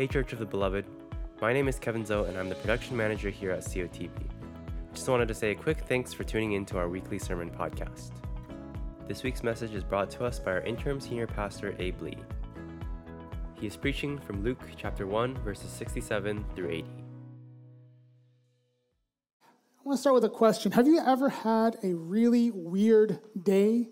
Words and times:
Hey, 0.00 0.06
Church 0.06 0.32
of 0.32 0.38
the 0.38 0.46
Beloved. 0.46 0.86
My 1.42 1.52
name 1.52 1.68
is 1.68 1.78
Kevin 1.78 2.06
Zoe, 2.06 2.26
and 2.26 2.38
I'm 2.38 2.48
the 2.48 2.54
production 2.54 2.96
manager 2.96 3.28
here 3.28 3.50
at 3.50 3.60
COTB. 3.60 4.08
Just 4.94 5.06
wanted 5.06 5.28
to 5.28 5.34
say 5.34 5.50
a 5.50 5.54
quick 5.54 5.80
thanks 5.80 6.14
for 6.14 6.24
tuning 6.24 6.52
in 6.52 6.64
to 6.64 6.78
our 6.78 6.88
weekly 6.88 7.18
sermon 7.18 7.50
podcast. 7.50 8.12
This 9.06 9.22
week's 9.22 9.42
message 9.42 9.74
is 9.74 9.84
brought 9.84 10.10
to 10.12 10.24
us 10.24 10.38
by 10.38 10.52
our 10.52 10.62
interim 10.62 11.00
senior 11.00 11.26
pastor, 11.26 11.76
Abe 11.78 12.00
Lee. 12.00 12.16
He 13.60 13.66
is 13.66 13.76
preaching 13.76 14.18
from 14.18 14.42
Luke 14.42 14.62
chapter 14.74 15.06
1, 15.06 15.36
verses 15.44 15.68
67 15.68 16.46
through 16.56 16.70
80. 16.70 16.82
I 16.82 16.86
want 19.84 19.98
to 19.98 20.00
start 20.00 20.14
with 20.14 20.24
a 20.24 20.30
question. 20.30 20.72
Have 20.72 20.86
you 20.86 20.98
ever 20.98 21.28
had 21.28 21.76
a 21.84 21.92
really 21.92 22.50
weird 22.50 23.18
day 23.38 23.90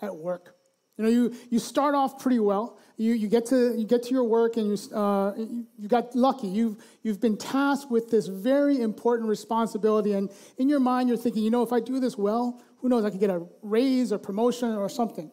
at 0.00 0.14
work? 0.14 0.54
You 0.98 1.04
know, 1.04 1.10
you, 1.10 1.34
you 1.48 1.58
start 1.58 1.94
off 1.94 2.18
pretty 2.18 2.40
well. 2.40 2.76
You, 2.96 3.14
you, 3.14 3.28
get 3.28 3.46
to, 3.46 3.78
you 3.78 3.86
get 3.86 4.02
to 4.04 4.10
your 4.10 4.24
work 4.24 4.56
and 4.56 4.76
you, 4.76 4.96
uh, 4.96 5.32
you, 5.36 5.66
you 5.78 5.88
got 5.88 6.14
lucky. 6.16 6.48
You've, 6.48 6.76
you've 7.02 7.20
been 7.20 7.36
tasked 7.36 7.90
with 7.90 8.10
this 8.10 8.26
very 8.26 8.80
important 8.80 9.28
responsibility. 9.28 10.12
And 10.12 10.28
in 10.58 10.68
your 10.68 10.80
mind, 10.80 11.08
you're 11.08 11.16
thinking, 11.16 11.44
you 11.44 11.50
know, 11.50 11.62
if 11.62 11.72
I 11.72 11.78
do 11.78 12.00
this 12.00 12.18
well, 12.18 12.60
who 12.78 12.88
knows, 12.88 13.04
I 13.04 13.10
could 13.10 13.20
get 13.20 13.30
a 13.30 13.46
raise 13.62 14.12
or 14.12 14.18
promotion 14.18 14.74
or 14.74 14.88
something. 14.88 15.30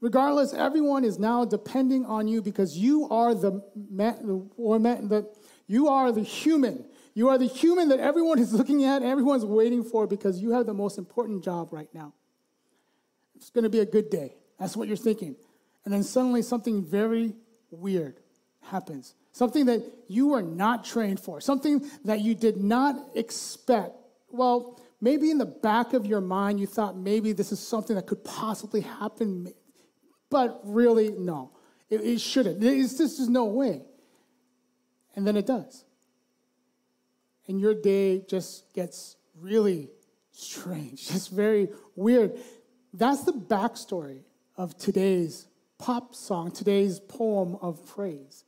Regardless, 0.00 0.54
everyone 0.54 1.04
is 1.04 1.18
now 1.18 1.44
depending 1.44 2.06
on 2.06 2.26
you 2.26 2.40
because 2.42 2.76
you 2.76 3.08
are 3.10 3.34
the, 3.34 3.62
the, 3.76 4.16
the 4.22 5.30
you 5.68 5.88
are 5.88 6.10
the 6.10 6.22
human 6.22 6.86
you 7.14 7.28
are 7.28 7.38
the 7.38 7.46
human 7.46 7.88
that 7.88 8.00
everyone 8.00 8.38
is 8.38 8.52
looking 8.58 8.84
at, 8.84 9.02
everyone's 9.02 9.44
waiting 9.44 9.84
for 9.84 10.06
because 10.06 10.40
you 10.40 10.52
have 10.52 10.66
the 10.66 10.74
most 10.74 10.98
important 10.98 11.44
job 11.44 11.72
right 11.72 11.88
now. 11.92 12.14
It's 13.36 13.50
going 13.50 13.64
to 13.64 13.70
be 13.70 13.80
a 13.80 13.86
good 13.86 14.08
day. 14.08 14.34
That's 14.58 14.76
what 14.76 14.88
you're 14.88 14.96
thinking. 14.96 15.36
And 15.84 15.92
then 15.92 16.02
suddenly 16.02 16.42
something 16.42 16.84
very 16.84 17.34
weird 17.70 18.20
happens. 18.62 19.14
Something 19.32 19.66
that 19.66 19.82
you 20.08 20.28
were 20.28 20.42
not 20.42 20.84
trained 20.84 21.18
for, 21.18 21.40
something 21.40 21.88
that 22.04 22.20
you 22.20 22.34
did 22.34 22.58
not 22.58 22.96
expect. 23.14 23.92
Well, 24.30 24.80
maybe 25.00 25.30
in 25.30 25.38
the 25.38 25.46
back 25.46 25.94
of 25.94 26.06
your 26.06 26.20
mind 26.20 26.60
you 26.60 26.66
thought 26.66 26.96
maybe 26.96 27.32
this 27.32 27.50
is 27.50 27.58
something 27.58 27.96
that 27.96 28.06
could 28.06 28.24
possibly 28.24 28.82
happen, 28.82 29.52
but 30.30 30.60
really, 30.64 31.10
no. 31.10 31.52
It, 31.90 32.02
it 32.02 32.20
shouldn't. 32.20 32.62
It's, 32.62 32.98
this 32.98 33.18
is 33.18 33.28
no 33.28 33.44
way. 33.46 33.82
And 35.16 35.26
then 35.26 35.36
it 35.36 35.46
does 35.46 35.84
and 37.48 37.60
your 37.60 37.74
day 37.74 38.22
just 38.28 38.72
gets 38.74 39.16
really 39.38 39.90
strange, 40.32 41.08
just 41.12 41.30
very 41.30 41.68
weird. 41.94 42.38
That's 42.94 43.24
the 43.24 43.32
backstory 43.32 44.22
of 44.56 44.76
today's 44.78 45.46
pop 45.78 46.14
song, 46.14 46.50
today's 46.50 47.00
poem 47.00 47.56
of 47.60 47.84
praise. 47.86 48.44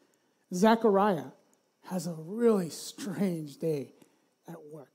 Zechariah 0.52 1.32
has 1.84 2.06
a 2.06 2.14
really 2.18 2.70
strange 2.70 3.58
day 3.58 3.92
at 4.48 4.56
work. 4.72 4.90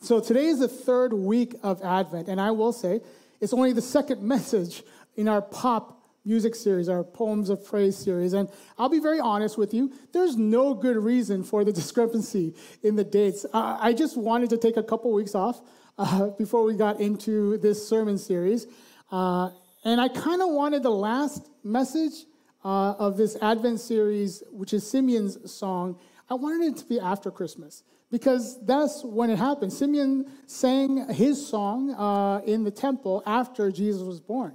So 0.00 0.20
today 0.20 0.46
is 0.46 0.58
the 0.58 0.68
third 0.68 1.12
week 1.12 1.54
of 1.62 1.82
Advent, 1.82 2.28
and 2.28 2.40
I 2.40 2.50
will 2.50 2.72
say 2.72 3.00
it's 3.40 3.52
only 3.52 3.72
the 3.72 3.82
second 3.82 4.22
message 4.26 4.82
in 5.16 5.28
our 5.28 5.42
pop 5.42 6.02
music 6.24 6.54
series, 6.54 6.88
our 6.88 7.02
Poems 7.02 7.50
of 7.50 7.64
Praise 7.64 7.96
series. 7.96 8.32
And 8.32 8.48
I'll 8.78 8.88
be 8.88 9.00
very 9.00 9.20
honest 9.20 9.58
with 9.58 9.74
you, 9.74 9.92
there's 10.12 10.36
no 10.36 10.74
good 10.74 10.96
reason 10.96 11.42
for 11.42 11.64
the 11.64 11.72
discrepancy 11.80 12.54
in 12.82 12.96
the 12.96 13.04
dates. 13.04 13.44
Uh, 13.52 13.78
I 13.80 13.92
just 13.92 14.16
wanted 14.16 14.50
to 14.50 14.58
take 14.58 14.76
a 14.76 14.82
couple 14.82 15.12
weeks 15.12 15.34
off 15.34 15.60
uh, 15.98 16.28
before 16.38 16.64
we 16.64 16.74
got 16.74 17.00
into 17.00 17.58
this 17.58 17.86
sermon 17.86 18.18
series. 18.18 18.66
Uh, 19.10 19.50
and 19.84 20.00
I 20.00 20.08
kind 20.08 20.42
of 20.42 20.50
wanted 20.50 20.82
the 20.82 20.90
last 20.90 21.48
message 21.64 22.26
uh, 22.64 22.92
of 22.98 23.16
this 23.16 23.36
Advent 23.42 23.80
series, 23.80 24.42
which 24.50 24.72
is 24.72 24.88
Simeon's 24.88 25.52
song, 25.52 25.98
I 26.30 26.34
wanted 26.34 26.72
it 26.72 26.76
to 26.78 26.84
be 26.86 27.00
after 27.00 27.30
Christmas 27.30 27.82
because 28.10 28.64
that's 28.64 29.02
when 29.04 29.30
it 29.30 29.38
happened. 29.38 29.72
Simeon 29.72 30.30
sang 30.46 31.08
his 31.08 31.44
song 31.44 31.92
uh, 31.92 32.40
in 32.46 32.62
the 32.64 32.70
temple 32.70 33.22
after 33.26 33.70
Jesus 33.70 34.02
was 34.02 34.20
born. 34.20 34.54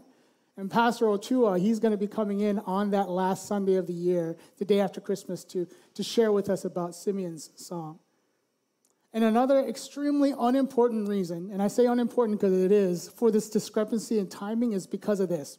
And 0.56 0.72
Pastor 0.72 1.08
Ochoa, 1.08 1.60
he's 1.60 1.80
going 1.80 1.92
to 1.92 1.98
be 1.98 2.08
coming 2.08 2.40
in 2.40 2.60
on 2.60 2.90
that 2.92 3.10
last 3.10 3.48
Sunday 3.48 3.76
of 3.76 3.86
the 3.86 3.94
year, 3.94 4.38
the 4.58 4.66
day 4.66 4.80
after 4.80 5.00
Christmas, 5.00 5.44
to, 5.46 5.68
to 5.94 6.04
share 6.04 6.32
with 6.32 6.50
us 6.50 6.66
about 6.66 6.96
Simeon's 6.96 7.52
song. 7.56 8.00
And 9.18 9.26
another 9.26 9.68
extremely 9.68 10.36
unimportant 10.38 11.10
reason, 11.10 11.50
and 11.52 11.60
I 11.60 11.70
say 11.70 11.88
unimportant 11.88 12.40
because 12.40 12.54
it 12.54 12.72
is, 12.72 13.10
for 13.10 13.32
this 13.32 13.50
discrepancy 13.50 14.20
in 14.20 14.30
timing 14.30 14.74
is 14.74 14.86
because 14.86 15.20
of 15.20 15.28
this. 15.28 15.58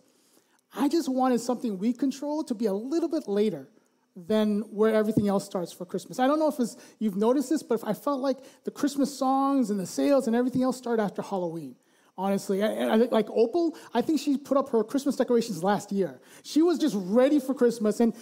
I 0.76 0.86
just 0.86 1.08
wanted 1.08 1.40
something 1.40 1.76
we 1.76 1.92
control 1.92 2.44
to 2.44 2.54
be 2.54 2.66
a 2.66 2.72
little 2.72 3.08
bit 3.08 3.26
later 3.26 3.68
than 4.14 4.60
where 4.70 4.94
everything 4.94 5.26
else 5.26 5.44
starts 5.44 5.72
for 5.72 5.84
Christmas. 5.84 6.20
I 6.20 6.28
don't 6.28 6.38
know 6.38 6.54
if 6.56 6.76
you've 7.00 7.16
noticed 7.16 7.50
this, 7.50 7.64
but 7.64 7.80
I 7.84 7.94
felt 7.94 8.20
like 8.20 8.36
the 8.62 8.70
Christmas 8.70 9.18
songs 9.18 9.70
and 9.70 9.80
the 9.80 9.86
sales 9.86 10.28
and 10.28 10.36
everything 10.36 10.62
else 10.62 10.78
start 10.78 11.00
after 11.00 11.20
Halloween 11.20 11.74
honestly. 12.18 12.62
I, 12.62 12.88
I, 12.88 12.94
like 12.96 13.30
Opal, 13.30 13.76
I 13.94 14.02
think 14.02 14.20
she 14.20 14.36
put 14.36 14.58
up 14.58 14.68
her 14.70 14.82
Christmas 14.82 15.16
decorations 15.16 15.62
last 15.62 15.92
year. 15.92 16.20
She 16.42 16.60
was 16.60 16.78
just 16.78 16.96
ready 16.98 17.38
for 17.38 17.54
Christmas. 17.54 18.00
And 18.00 18.12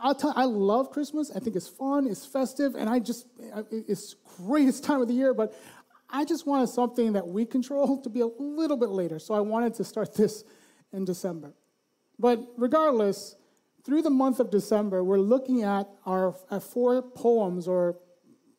I'll 0.00 0.14
tell 0.14 0.34
I 0.36 0.44
love 0.44 0.90
Christmas. 0.90 1.32
I 1.34 1.40
think 1.40 1.56
it's 1.56 1.66
fun, 1.66 2.06
it's 2.06 2.26
festive, 2.26 2.74
and 2.74 2.88
I 2.88 2.98
just, 2.98 3.26
it's 3.70 4.14
greatest 4.36 4.84
time 4.84 5.00
of 5.00 5.08
the 5.08 5.14
year, 5.14 5.32
but 5.32 5.54
I 6.10 6.24
just 6.24 6.46
wanted 6.46 6.68
something 6.68 7.14
that 7.14 7.26
we 7.26 7.46
control 7.46 8.00
to 8.02 8.10
be 8.10 8.20
a 8.20 8.26
little 8.26 8.76
bit 8.76 8.90
later. 8.90 9.18
So 9.18 9.34
I 9.34 9.40
wanted 9.40 9.74
to 9.74 9.84
start 9.84 10.14
this 10.14 10.44
in 10.92 11.04
December. 11.04 11.54
But 12.18 12.40
regardless, 12.56 13.36
through 13.84 14.02
the 14.02 14.10
month 14.10 14.38
of 14.38 14.50
December, 14.50 15.02
we're 15.02 15.18
looking 15.18 15.62
at 15.62 15.88
our 16.04 16.34
at 16.50 16.62
four 16.62 17.02
poems 17.02 17.66
or 17.66 17.96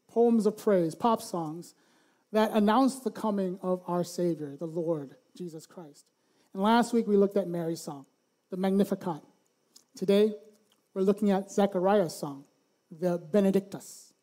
poems 0.08 0.46
of 0.46 0.58
praise, 0.58 0.96
pop 0.96 1.22
songs 1.22 1.76
that 2.32 2.52
announced 2.54 3.04
the 3.04 3.12
coming 3.12 3.60
of 3.62 3.82
our 3.88 4.04
Savior, 4.04 4.56
the 4.58 4.66
Lord 4.66 5.16
Jesus 5.36 5.66
Christ. 5.66 6.06
And 6.54 6.62
last 6.62 6.94
week 6.94 7.08
we 7.08 7.18
looked 7.18 7.38
at 7.38 7.48
Mary's 7.48 7.82
song, 7.82 8.06
the 8.50 8.58
Magnificat. 8.58 9.22
Today 9.96 10.34
we're 10.94 11.04
looking 11.04 11.32
at 11.32 11.52
Zechariah's 11.52 12.16
song, 12.16 12.46
the 12.92 13.18
Benedictus. 13.18 14.14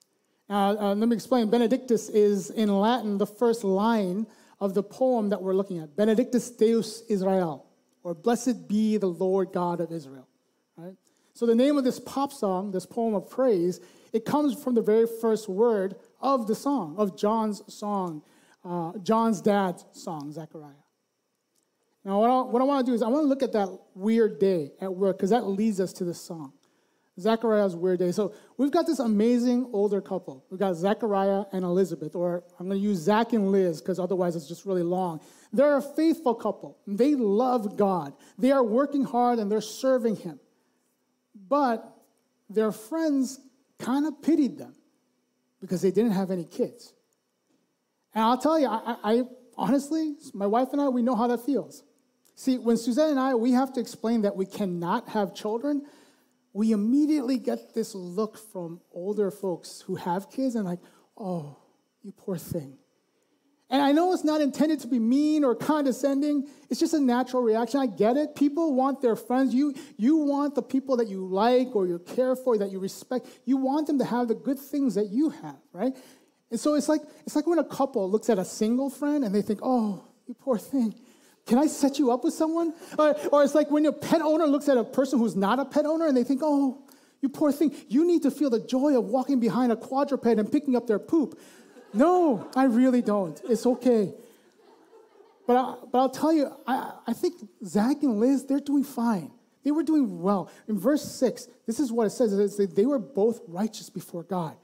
Now, 0.49 0.77
uh, 0.79 0.95
let 0.95 1.09
me 1.09 1.15
explain. 1.15 1.49
Benedictus 1.49 2.09
is 2.09 2.51
in 2.51 2.69
Latin 2.69 3.17
the 3.17 3.27
first 3.27 3.65
line 3.65 4.27
of 4.61 4.75
the 4.75 4.83
poem 4.83 5.31
that 5.31 5.43
we're 5.43 5.55
looking 5.55 5.79
at 5.79 5.97
Benedictus 5.97 6.51
Deus 6.51 7.03
Israel, 7.09 7.67
or 8.03 8.15
Blessed 8.15 8.69
be 8.69 8.99
the 8.99 9.07
Lord 9.07 9.53
God 9.53 9.81
of 9.81 9.91
Israel. 9.91 10.29
Right? 10.77 10.95
So, 11.33 11.47
the 11.47 11.55
name 11.55 11.79
of 11.79 11.85
this 11.85 11.99
pop 11.99 12.33
song, 12.33 12.73
this 12.73 12.87
poem 12.87 13.15
of 13.15 13.31
praise, 13.31 13.81
it 14.13 14.25
comes 14.25 14.63
from 14.63 14.75
the 14.75 14.83
very 14.83 15.07
first 15.21 15.49
word 15.49 15.97
of 16.25 16.47
the 16.47 16.55
song, 16.55 16.97
of 16.97 17.17
John's 17.17 17.63
song, 17.73 18.23
uh, 18.65 18.93
John's 19.03 19.43
dad's 19.43 19.85
song, 19.93 20.33
Zechariah. 20.33 20.73
Now, 22.05 22.21
what 22.21 22.31
I, 22.31 22.41
what 22.43 22.63
I 22.63 22.65
want 22.65 22.85
to 22.85 22.91
do 22.91 22.95
is 22.95 23.03
I 23.03 23.09
want 23.09 23.25
to 23.25 23.29
look 23.29 23.43
at 23.43 23.53
that 23.53 23.69
weird 23.95 24.39
day 24.39 24.73
at 24.81 24.93
work 24.93 25.19
because 25.19 25.31
that 25.31 25.47
leads 25.47 25.81
us 25.81 25.93
to 25.95 26.05
the 26.05 26.15
song. 26.15 26.53
Zechariah's 27.21 27.77
weird 27.77 28.01
day. 28.01 28.11
So 28.11 28.35
we've 28.57 28.73
got 28.73 28.87
this 28.87 28.99
amazing 28.99 29.71
older 29.73 30.01
couple. 30.01 30.45
We've 30.51 30.59
got 30.59 30.75
Zechariah 30.75 31.45
and 31.53 31.65
Elizabeth, 31.65 32.17
or 32.17 32.43
I'm 32.59 32.67
going 32.67 32.81
to 32.81 32.85
use 32.85 32.99
Zach 32.99 33.33
and 33.33 33.53
Liz 33.53 33.81
because 33.81 34.01
otherwise 34.01 34.35
it's 34.35 34.49
just 34.49 34.67
really 34.67 34.83
long. 34.83 35.21
They're 35.53 35.77
a 35.77 35.83
faithful 35.83 36.35
couple. 36.35 36.79
They 36.87 37.15
love 37.15 37.77
God. 37.77 38.15
They 38.37 38.51
are 38.51 38.65
working 38.65 39.05
hard 39.05 39.39
and 39.39 39.53
they're 39.53 39.61
serving 39.61 40.17
Him. 40.17 40.41
But 41.49 41.89
their 42.51 42.73
friends 42.73 43.39
kind 43.79 44.07
of 44.07 44.21
pitied 44.21 44.59
them 44.59 44.75
because 45.65 45.81
they 45.81 45.91
didn't 45.91 46.13
have 46.13 46.31
any 46.31 46.45
kids. 46.45 46.93
And 48.15 48.23
I'll 48.23 48.37
tell 48.37 48.59
you, 48.59 48.67
I, 48.67 48.97
I, 49.03 49.23
honestly, 49.57 50.15
my 50.35 50.47
wife 50.47 50.69
and 50.73 50.81
I, 50.81 50.89
we 50.91 51.01
know 51.01 51.17
how 51.17 51.27
that 51.29 51.41
feels. 51.41 51.83
See, 52.35 52.59
when 52.59 52.77
Suzette 52.77 53.09
and 53.09 53.19
I, 53.19 53.35
we 53.35 53.53
have 53.53 53.73
to 53.73 53.81
explain 53.81 54.23
that 54.23 54.37
we 54.37 54.45
cannot 54.45 55.09
have 55.09 55.35
children, 55.35 55.87
we 56.53 56.73
immediately 56.73 57.39
get 57.39 57.75
this 57.75 57.95
look 57.95 58.37
from 58.53 58.83
older 58.93 59.31
folks 59.31 59.83
who 59.87 59.95
have 59.95 60.31
kids 60.31 60.55
and 60.55 60.67
like, 60.67 60.81
oh, 61.17 61.57
you 62.03 62.13
poor 62.13 62.37
thing. 62.37 62.77
And 63.75 63.83
I 63.83 63.91
know 63.91 64.13
it's 64.13 64.23
not 64.23 64.41
intended 64.41 64.79
to 64.83 64.87
be 64.87 65.01
mean 65.01 65.43
or 65.43 65.57
condescending. 65.57 66.47
It's 66.71 66.79
just 66.79 66.95
a 66.95 67.01
natural 67.01 67.43
reaction. 67.43 67.81
I 67.81 67.87
get 67.87 68.17
it. 68.17 68.37
People 68.37 68.73
want 68.73 69.03
their 69.03 69.17
friends. 69.17 69.53
You, 69.53 69.75
you 69.97 70.17
want 70.17 70.55
the 70.55 70.63
people 70.63 70.97
that 70.99 71.09
you 71.09 71.27
like 71.27 71.75
or 71.75 71.85
you 71.85 71.99
care 71.99 72.37
for, 72.37 72.57
that 72.57 72.71
you 72.71 72.79
respect. 72.79 73.27
You 73.45 73.57
want 73.57 73.89
them 73.89 73.99
to 73.99 74.05
have 74.05 74.29
the 74.29 74.37
good 74.37 74.61
things 74.61 74.95
that 74.95 75.09
you 75.09 75.31
have, 75.31 75.57
right? 75.73 75.93
And 76.53 76.61
so 76.61 76.75
it's 76.75 76.89
like, 76.89 77.01
it's 77.27 77.35
like 77.35 77.49
when 77.49 77.59
a 77.59 77.65
couple 77.65 78.09
looks 78.09 78.31
at 78.31 78.39
a 78.39 78.45
single 78.45 78.91
friend 78.91 79.25
and 79.25 79.35
they 79.35 79.43
think, 79.43 79.59
oh, 79.61 80.05
you 80.29 80.35
poor 80.35 80.57
thing. 80.57 80.95
Can 81.45 81.59
I 81.59 81.67
set 81.67 81.99
you 81.99 82.13
up 82.13 82.23
with 82.23 82.35
someone? 82.35 82.75
Or, 82.97 83.17
or 83.33 83.43
it's 83.43 83.57
like 83.57 83.73
when 83.73 83.87
a 83.87 83.93
pet 83.93 84.23
owner 84.23 84.47
looks 84.47 84.69
at 84.69 84.77
a 84.77 84.85
person 84.85 85.19
who's 85.19 85.35
not 85.35 85.59
a 85.59 85.65
pet 85.65 85.85
owner 85.85 86.07
and 86.07 86.17
they 86.17 86.23
think, 86.23 86.43
oh, 86.45 86.81
you 87.21 87.29
poor 87.29 87.51
thing. 87.51 87.75
You 87.89 88.07
need 88.07 88.23
to 88.23 88.31
feel 88.31 88.51
the 88.51 88.61
joy 88.61 88.97
of 88.97 89.07
walking 89.07 89.41
behind 89.41 89.73
a 89.73 89.77
quadruped 89.77 90.27
and 90.27 90.53
picking 90.53 90.77
up 90.77 90.87
their 90.87 91.01
poop. 91.01 91.37
No, 91.95 92.51
I 92.57 92.65
really 92.65 93.03
don't. 93.03 93.41
It's 93.49 93.65
okay. 93.65 94.13
But, 95.47 95.57
I, 95.57 95.75
but 95.91 95.99
I'll 95.99 96.11
tell 96.11 96.33
you, 96.33 96.51
I, 96.67 96.93
I 97.07 97.13
think 97.13 97.35
Zach 97.65 98.03
and 98.03 98.19
Liz, 98.19 98.45
they're 98.45 98.61
doing 98.61 98.85
fine. 98.85 99.31
They 99.63 99.71
were 99.71 99.83
doing 99.83 100.21
well. 100.21 100.51
In 100.69 100.79
verse 100.79 101.03
6, 101.03 101.49
this 101.67 101.81
is 101.81 101.93
what 101.93 102.07
it 102.07 102.11
says 102.11 102.33
it 102.33 102.49
says 102.51 102.75
they 102.75 102.87
were 102.87 102.99
both 102.99 103.41
righteous 103.47 103.89
before 103.89 104.23
God, 104.23 104.57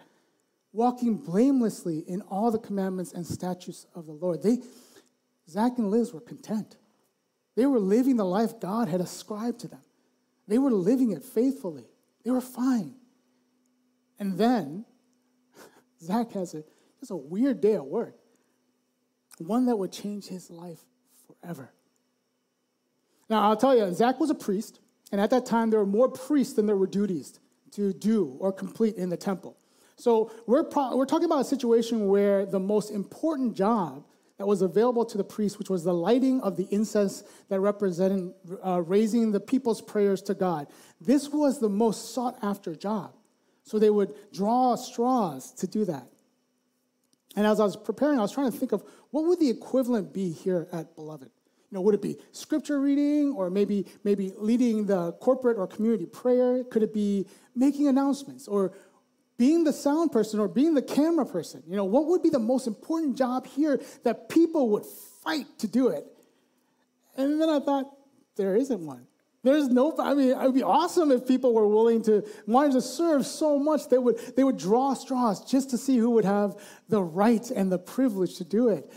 walking 0.73 1.17
blamelessly 1.17 2.01
in 2.01 2.21
all 2.23 2.51
the 2.51 2.59
commandments 2.59 3.13
and 3.13 3.27
statutes 3.27 3.87
of 3.95 4.07
the 4.07 4.13
Lord. 4.13 4.43
They, 4.43 4.59
Zach 5.49 5.79
and 5.79 5.91
Liz 5.91 6.13
were 6.13 6.21
content. 6.21 6.77
They 7.57 7.67
were 7.67 7.79
living 7.79 8.17
the 8.17 8.25
life 8.25 8.61
God 8.61 8.89
had 8.89 9.01
ascribed 9.01 9.61
to 9.61 9.69
them. 9.69 9.83
They 10.47 10.59
were 10.59 10.71
living 10.71 11.13
it 11.13 11.25
faithfully. 11.25 11.87
They 12.25 12.31
were 12.31 12.41
fine. 12.41 12.95
And 14.19 14.37
then 14.37 14.85
Zach 16.03 16.33
has 16.33 16.55
a, 16.55 16.65
just 17.01 17.11
a 17.11 17.17
weird 17.17 17.61
day 17.61 17.75
at 17.75 17.85
work, 17.85 18.15
one 19.39 19.67
that 19.67 19.77
would 19.77 19.91
change 19.91 20.27
his 20.27 20.51
life 20.51 20.81
forever. 21.27 21.73
Now, 23.29 23.43
I'll 23.43 23.57
tell 23.57 23.77
you, 23.77 23.93
Zach 23.93 24.21
was 24.21 24.31
a 24.31 24.35
priest, 24.35 24.81
and 25.11 25.21
at 25.21 25.31
that 25.31 25.47
time, 25.47 25.71
there 25.71 25.81
were 25.81 25.87
more 25.87 26.09
priests 26.09 26.55
than 26.55 26.67
there 26.67 26.77
were 26.77 26.87
duties 26.87 27.41
to 27.73 27.93
do 27.93 28.37
or 28.39 28.53
complete 28.53 28.97
in 28.97 29.09
the 29.09 29.17
temple. 29.17 29.57
So 29.97 30.31
we're, 30.47 30.65
pro- 30.65 30.97
we're 30.97 31.07
talking 31.07 31.27
about 31.27 31.41
a 31.41 31.45
situation 31.45 32.07
where 32.09 32.47
the 32.47 32.61
most 32.61 32.91
important 32.91 33.55
job 33.55 34.05
that 34.39 34.47
was 34.47 34.63
available 34.63 35.05
to 35.05 35.19
the 35.19 35.25
priest, 35.25 35.59
which 35.59 35.69
was 35.69 35.85
the 35.85 35.93
lighting 35.93 36.41
of 36.41 36.57
the 36.57 36.67
incense 36.71 37.23
that 37.51 37.61
represented 37.61 38.33
uh, 38.65 38.81
raising 38.81 39.33
the 39.33 39.41
people's 39.41 39.83
prayers 39.83 40.23
to 40.23 40.35
God. 40.35 40.67
This 41.01 41.29
was 41.29 41.61
the 41.61 41.69
most 41.69 42.15
sought 42.15 42.39
after 42.43 42.75
job. 42.75 43.15
So 43.65 43.79
they 43.79 43.91
would 43.91 44.15
draw 44.33 44.77
straws 44.77 45.53
to 45.53 45.67
do 45.67 45.85
that. 45.85 46.07
And 47.37 47.47
as 47.47 47.61
I 47.61 47.65
was 47.65 47.77
preparing, 47.77 48.19
I 48.19 48.23
was 48.23 48.33
trying 48.33 48.51
to 48.51 48.57
think 48.57 48.73
of 48.73 48.83
what 49.11 49.25
would 49.27 49.41
the 49.41 49.51
equivalent 49.51 50.13
be 50.13 50.33
here 50.33 50.67
at 50.73 50.95
Beloved? 50.97 51.31
You 51.71 51.77
know, 51.77 51.83
would 51.83 51.95
it 51.95 52.03
be 52.03 52.17
scripture 52.33 52.81
reading 52.81 53.33
or 53.33 53.49
maybe 53.49 53.87
maybe 54.03 54.33
leading 54.37 54.87
the 54.87 55.13
corporate 55.13 55.57
or 55.57 55.69
community 55.69 56.07
prayer? 56.07 56.65
Could 56.65 56.83
it 56.83 56.93
be 56.93 57.27
making 57.55 57.87
announcements 57.87 58.49
or 58.49 58.73
being 59.39 59.63
the 59.63 59.73
sound 59.73 60.11
person 60.11 60.41
or 60.41 60.49
being 60.49 60.75
the 60.75 60.83
camera 60.83 61.25
person? 61.25 61.63
You 61.69 61.77
know, 61.77 61.85
what 61.85 62.07
would 62.07 62.23
be 62.23 62.29
the 62.29 62.41
most 62.41 62.67
important 62.67 63.17
job 63.17 63.47
here 63.47 63.81
that 64.03 64.29
people 64.29 64.69
would 64.71 64.85
fight 65.23 65.47
to 65.61 65.69
do 65.69 65.89
it? 65.89 66.07
And 67.17 67.41
then 67.41 67.49
I 67.49 67.61
thought, 67.61 67.87
there 68.37 68.57
isn't 68.57 68.81
one. 68.81 69.07
There's 69.43 69.69
no, 69.69 69.95
I 69.99 70.13
mean, 70.13 70.31
it 70.31 70.39
would 70.39 70.55
be 70.55 70.63
awesome 70.63 71.11
if 71.11 71.27
people 71.27 71.55
were 71.55 71.67
willing 71.67 72.03
to, 72.03 72.27
wanted 72.47 72.73
to 72.73 72.83
serve 72.83 73.25
so 73.25 73.59
much, 73.59 73.89
they 73.89 73.97
would, 73.97 74.19
they 74.37 74.45
would 74.45 74.59
draw 74.59 74.93
straws 74.93 75.43
just 75.45 75.71
to 75.71 75.79
see 75.79 75.97
who 75.97 76.11
would 76.11 76.27
have 76.27 76.57
the 76.89 77.03
right 77.03 77.51
and 77.51 77.73
the 77.73 77.79
privilege 77.79 78.37
to 78.37 78.45
do 78.45 78.69
it. 78.69 78.93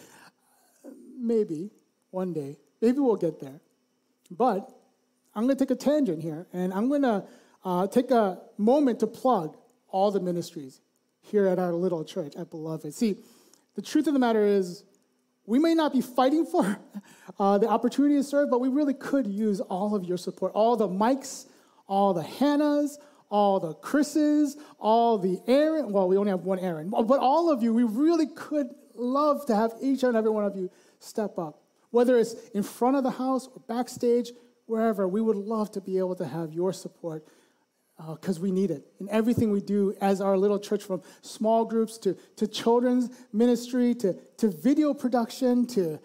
Maybe 1.17 1.71
one 2.11 2.33
day. 2.33 2.57
Maybe 2.81 2.99
we'll 2.99 3.15
get 3.15 3.39
there. 3.39 3.61
But 4.29 4.69
I'm 5.33 5.45
going 5.45 5.55
to 5.55 5.65
take 5.65 5.71
a 5.71 5.75
tangent 5.75 6.21
here, 6.21 6.47
and 6.51 6.73
I'm 6.73 6.89
going 6.89 7.03
to 7.03 7.23
uh, 7.63 7.87
take 7.87 8.11
a 8.11 8.41
moment 8.57 8.99
to 8.99 9.07
plug 9.07 9.55
all 9.87 10.11
the 10.11 10.19
ministries 10.19 10.81
here 11.21 11.47
at 11.47 11.57
our 11.57 11.73
little 11.73 12.03
church 12.03 12.35
at 12.35 12.49
Beloved. 12.49 12.93
See, 12.93 13.15
the 13.75 13.81
truth 13.81 14.07
of 14.07 14.13
the 14.13 14.19
matter 14.19 14.45
is, 14.45 14.83
we 15.45 15.59
may 15.59 15.73
not 15.73 15.91
be 15.91 16.01
fighting 16.01 16.45
for 16.45 16.79
uh, 17.39 17.57
the 17.57 17.67
opportunity 17.67 18.15
to 18.15 18.23
serve, 18.23 18.49
but 18.49 18.59
we 18.61 18.69
really 18.69 18.93
could 18.93 19.27
use 19.27 19.59
all 19.59 19.95
of 19.95 20.05
your 20.05 20.17
support. 20.17 20.51
All 20.53 20.75
the 20.75 20.87
Mikes, 20.87 21.47
all 21.87 22.13
the 22.13 22.23
Hannahs, 22.23 22.97
all 23.29 23.59
the 23.59 23.73
Chris's, 23.73 24.57
all 24.79 25.17
the 25.17 25.39
Aaron. 25.47 25.91
Well, 25.91 26.07
we 26.07 26.17
only 26.17 26.29
have 26.29 26.41
one 26.41 26.59
Aaron, 26.59 26.89
but 26.89 27.19
all 27.19 27.51
of 27.51 27.63
you, 27.63 27.73
we 27.73 27.83
really 27.83 28.27
could 28.27 28.67
love 28.95 29.45
to 29.47 29.55
have 29.55 29.73
each 29.81 30.03
and 30.03 30.15
every 30.15 30.29
one 30.29 30.45
of 30.45 30.55
you 30.55 30.69
step 30.99 31.37
up. 31.37 31.59
Whether 31.89 32.17
it's 32.17 32.33
in 32.49 32.63
front 32.63 32.95
of 32.95 33.03
the 33.03 33.11
house 33.11 33.47
or 33.47 33.61
backstage, 33.67 34.31
wherever, 34.65 35.07
we 35.07 35.21
would 35.21 35.35
love 35.35 35.71
to 35.71 35.81
be 35.81 35.97
able 35.97 36.15
to 36.15 36.25
have 36.25 36.53
your 36.53 36.73
support 36.73 37.25
because 37.97 38.39
uh, 38.39 38.41
we 38.41 38.51
need 38.51 38.71
it 38.71 38.85
in 38.99 39.07
everything 39.09 39.51
we 39.51 39.61
do 39.61 39.95
as 40.01 40.19
our 40.19 40.37
little 40.37 40.59
church, 40.59 40.83
from 40.83 41.01
small 41.21 41.63
groups 41.63 41.97
to, 41.99 42.17
to 42.35 42.47
children's 42.47 43.09
ministry 43.31 43.93
to, 43.95 44.13
to 44.37 44.49
video 44.49 44.93
production 44.93 45.65
to, 45.67 45.99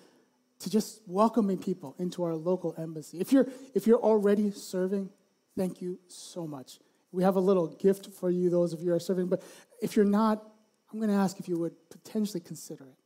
to 0.58 0.70
just 0.70 1.00
welcoming 1.06 1.58
people 1.58 1.94
into 1.98 2.22
our 2.24 2.34
local 2.34 2.74
embassy. 2.78 3.18
If 3.18 3.32
you're, 3.32 3.48
if 3.74 3.86
you're 3.86 4.00
already 4.00 4.50
serving, 4.50 5.10
thank 5.56 5.80
you 5.80 5.98
so 6.08 6.46
much. 6.46 6.78
We 7.10 7.22
have 7.22 7.36
a 7.36 7.40
little 7.40 7.68
gift 7.68 8.10
for 8.12 8.30
you, 8.30 8.50
those 8.50 8.72
of 8.72 8.80
you 8.80 8.90
who 8.90 8.96
are 8.96 9.00
serving, 9.00 9.28
but 9.28 9.42
if 9.80 9.96
you're 9.96 10.04
not, 10.04 10.44
I'm 10.92 10.98
going 10.98 11.10
to 11.10 11.16
ask 11.16 11.40
if 11.40 11.48
you 11.48 11.58
would 11.58 11.74
potentially 11.90 12.40
consider 12.40 12.84
it. 12.84 12.96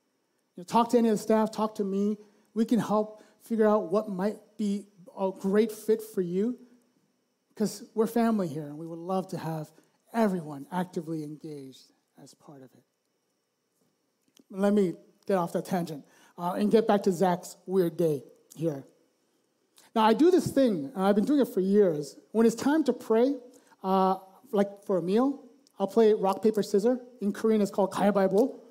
You 0.57 0.61
know, 0.61 0.65
talk 0.65 0.91
to 0.91 0.99
any 0.99 1.09
of 1.09 1.17
the 1.17 1.23
staff, 1.23 1.51
talk 1.53 1.77
to 1.77 1.85
me. 1.85 2.19
We 2.53 2.65
can 2.65 2.79
help 2.79 3.23
figure 3.43 3.67
out 3.67 3.91
what 3.91 4.09
might 4.09 4.39
be 4.59 4.87
a 5.19 5.31
great 5.31 5.71
fit 5.71 6.03
for 6.03 6.21
you 6.21 6.59
because 7.55 7.85
we're 7.95 8.07
family 8.07 8.49
here 8.49 8.67
and 8.67 8.79
we 8.79 8.87
would 8.87 8.99
love 8.99 9.29
to 9.29 9.39
have 9.39 9.71
everyone 10.15 10.67
actively 10.73 11.23
engaged 11.25 11.93
as 12.23 12.35
part 12.35 12.63
of 12.63 12.71
it. 12.75 12.83
Let 14.51 14.73
me 14.73 14.95
get 15.27 15.39
off 15.39 15.53
that 15.53 15.65
tangent 15.65 16.05
uh, 16.39 16.53
and 16.53 16.71
get 16.71 16.87
back 16.87 17.03
to 17.05 17.13
Zach's 17.13 17.57
weird 17.67 17.97
day 17.97 18.23
here. 18.55 18.85
Now, 19.95 20.05
I 20.05 20.15
do 20.15 20.31
this 20.31 20.47
thing, 20.47 20.91
I've 20.97 21.15
been 21.15 21.25
doing 21.25 21.41
it 21.41 21.49
for 21.49 21.61
years. 21.61 22.17
When 22.33 22.47
it's 22.47 22.55
time 22.55 22.83
to 22.85 22.93
pray, 22.93 23.35
uh, 23.83 24.17
like 24.51 24.85
for 24.87 24.97
a 24.97 25.03
meal, 25.03 25.45
I'll 25.79 25.87
play 25.87 26.15
rock, 26.15 26.43
paper, 26.43 26.63
scissors. 26.63 26.99
In 27.21 27.33
Korean, 27.33 27.61
it's 27.61 27.71
called 27.71 27.93
Kaya 27.93 28.13
Bible, 28.13 28.63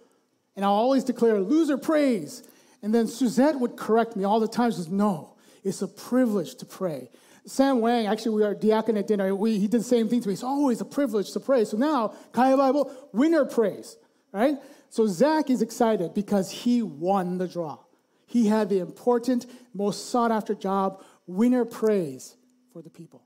And 0.55 0.65
I'll 0.65 0.71
always 0.71 1.03
declare, 1.03 1.39
loser 1.39 1.77
prays. 1.77 2.43
And 2.81 2.93
then 2.93 3.07
Suzette 3.07 3.59
would 3.59 3.75
correct 3.77 4.15
me 4.15 4.23
all 4.23 4.39
the 4.39 4.47
time. 4.47 4.71
She 4.71 4.77
says, 4.77 4.89
No, 4.89 5.35
it's 5.63 5.81
a 5.81 5.87
privilege 5.87 6.55
to 6.55 6.65
pray. 6.65 7.09
Sam 7.45 7.81
Wang, 7.81 8.05
actually, 8.05 8.35
we 8.35 8.43
are 8.43 8.53
diacon 8.53 8.97
at 8.97 9.07
dinner. 9.07 9.33
We, 9.35 9.57
he 9.57 9.67
did 9.67 9.81
the 9.81 9.85
same 9.85 10.07
thing 10.07 10.21
to 10.21 10.27
me. 10.27 10.33
It's 10.33 10.43
always 10.43 10.79
a 10.81 10.85
privilege 10.85 11.31
to 11.33 11.39
pray. 11.39 11.65
So 11.65 11.77
now, 11.77 12.13
Kaya 12.31 12.55
Bible, 12.55 12.91
winner 13.13 13.45
prays, 13.45 13.97
right? 14.31 14.57
So 14.89 15.07
Zach 15.07 15.49
is 15.49 15.61
excited 15.61 16.13
because 16.13 16.51
he 16.51 16.81
won 16.81 17.37
the 17.37 17.47
draw. 17.47 17.79
He 18.27 18.47
had 18.47 18.69
the 18.69 18.79
important, 18.79 19.45
most 19.73 20.09
sought 20.09 20.31
after 20.31 20.53
job, 20.53 21.03
winner 21.25 21.65
prays 21.65 22.35
for 22.71 22.81
the 22.81 22.89
people. 22.89 23.23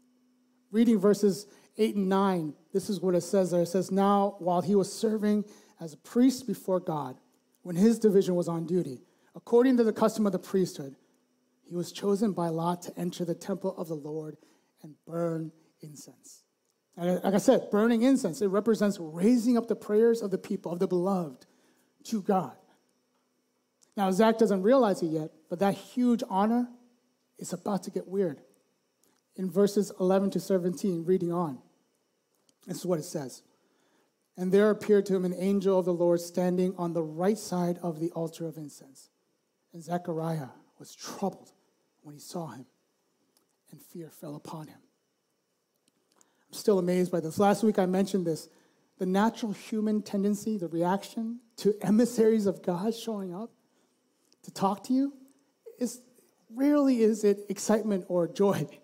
Reading 0.71 0.99
verses 0.99 1.47
8 1.77 1.95
and 1.95 2.09
9, 2.09 2.53
this 2.73 2.89
is 2.89 3.01
what 3.01 3.15
it 3.15 3.21
says 3.21 3.51
there. 3.51 3.61
It 3.61 3.67
says, 3.67 3.91
Now, 3.91 4.35
while 4.39 4.61
he 4.61 4.75
was 4.75 4.91
serving 4.91 5.45
as 5.79 5.93
a 5.93 5.97
priest 5.97 6.47
before 6.47 6.79
God, 6.79 7.17
when 7.63 7.75
his 7.75 7.99
division 7.99 8.35
was 8.35 8.47
on 8.47 8.65
duty, 8.65 9.01
According 9.35 9.75
to 9.77 9.83
the 9.83 9.93
custom 9.93 10.25
of 10.25 10.31
the 10.31 10.39
priesthood, 10.39 10.95
he 11.67 11.75
was 11.75 11.91
chosen 11.91 12.31
by 12.31 12.49
Lot 12.49 12.83
to 12.83 12.97
enter 12.97 13.25
the 13.25 13.35
temple 13.35 13.75
of 13.77 13.87
the 13.87 13.95
Lord 13.95 14.37
and 14.83 14.95
burn 15.07 15.51
incense. 15.81 16.43
Like 16.97 17.33
I 17.33 17.39
said, 17.39 17.69
burning 17.71 18.03
incense, 18.03 18.41
it 18.41 18.47
represents 18.47 18.97
raising 18.99 19.57
up 19.57 19.67
the 19.67 19.75
prayers 19.75 20.21
of 20.21 20.31
the 20.31 20.37
people, 20.37 20.71
of 20.71 20.79
the 20.79 20.87
beloved, 20.87 21.45
to 22.05 22.21
God. 22.21 22.55
Now, 23.97 24.11
Zach 24.11 24.37
doesn't 24.37 24.61
realize 24.61 25.01
it 25.01 25.07
yet, 25.07 25.31
but 25.49 25.59
that 25.59 25.73
huge 25.73 26.23
honor 26.29 26.69
is 27.37 27.51
about 27.51 27.83
to 27.83 27.91
get 27.91 28.07
weird. 28.07 28.41
In 29.35 29.51
verses 29.51 29.91
11 29.99 30.31
to 30.31 30.39
17, 30.39 31.03
reading 31.03 31.33
on, 31.33 31.59
this 32.65 32.77
is 32.77 32.85
what 32.85 32.99
it 32.99 33.03
says. 33.03 33.41
And 34.37 34.51
there 34.51 34.69
appeared 34.69 35.05
to 35.07 35.15
him 35.15 35.25
an 35.25 35.35
angel 35.37 35.77
of 35.79 35.85
the 35.85 35.93
Lord 35.93 36.21
standing 36.21 36.75
on 36.77 36.93
the 36.93 37.03
right 37.03 37.37
side 37.37 37.77
of 37.81 37.99
the 37.99 38.11
altar 38.11 38.47
of 38.47 38.57
incense. 38.57 39.09
And 39.73 39.83
Zechariah 39.83 40.49
was 40.79 40.95
troubled 40.95 41.51
when 42.05 42.13
he 42.13 42.21
saw 42.21 42.47
him, 42.47 42.65
and 43.71 43.81
fear 43.81 44.11
fell 44.11 44.35
upon 44.35 44.67
him. 44.67 44.77
I'm 46.47 46.53
still 46.53 46.77
amazed 46.77 47.11
by 47.11 47.19
this. 47.19 47.39
Last 47.39 47.63
week 47.63 47.79
I 47.79 47.87
mentioned 47.87 48.27
this 48.27 48.47
the 48.99 49.05
natural 49.05 49.51
human 49.51 50.01
tendency, 50.01 50.57
the 50.57 50.67
reaction 50.67 51.39
to 51.57 51.75
emissaries 51.81 52.45
of 52.45 52.61
God 52.61 52.95
showing 52.95 53.33
up 53.33 53.49
to 54.43 54.51
talk 54.51 54.83
to 54.85 54.93
you 54.93 55.13
is 55.79 55.99
rarely 56.53 57.01
is 57.01 57.23
it 57.23 57.39
excitement 57.49 58.05
or 58.07 58.27
joy. 58.27 58.67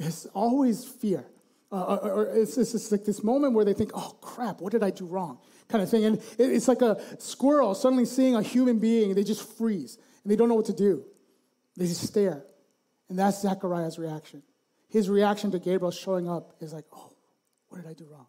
It's 0.00 0.26
always 0.26 0.84
fear. 0.84 1.26
Uh, 1.72 1.96
or, 1.96 2.12
or 2.12 2.36
it's, 2.36 2.56
it's, 2.56 2.72
it's, 2.72 2.92
like 2.92 3.04
this 3.04 3.24
moment 3.24 3.52
where 3.52 3.64
they 3.64 3.74
think, 3.74 3.90
oh 3.94 4.16
crap, 4.20 4.60
what 4.60 4.70
did 4.70 4.84
I 4.84 4.90
do 4.90 5.06
wrong? 5.06 5.38
Kind 5.66 5.82
of 5.82 5.90
thing. 5.90 6.04
And 6.04 6.22
it's 6.38 6.68
like 6.68 6.82
a 6.82 7.00
squirrel 7.18 7.74
suddenly 7.74 8.04
seeing 8.04 8.36
a 8.36 8.42
human 8.42 8.78
being, 8.78 9.16
they 9.16 9.24
just 9.24 9.56
freeze 9.58 9.98
and 10.22 10.30
they 10.30 10.36
don't 10.36 10.48
know 10.48 10.54
what 10.54 10.66
to 10.66 10.72
do. 10.72 11.04
They 11.76 11.86
just 11.86 12.06
stare. 12.06 12.44
And 13.08 13.18
that's 13.18 13.40
Zechariah's 13.40 13.98
reaction. 13.98 14.42
His 14.88 15.08
reaction 15.08 15.50
to 15.52 15.58
Gabriel 15.58 15.90
showing 15.90 16.28
up 16.28 16.54
is 16.60 16.72
like, 16.72 16.84
oh, 16.92 17.12
what 17.68 17.82
did 17.82 17.90
I 17.90 17.94
do 17.94 18.06
wrong? 18.10 18.26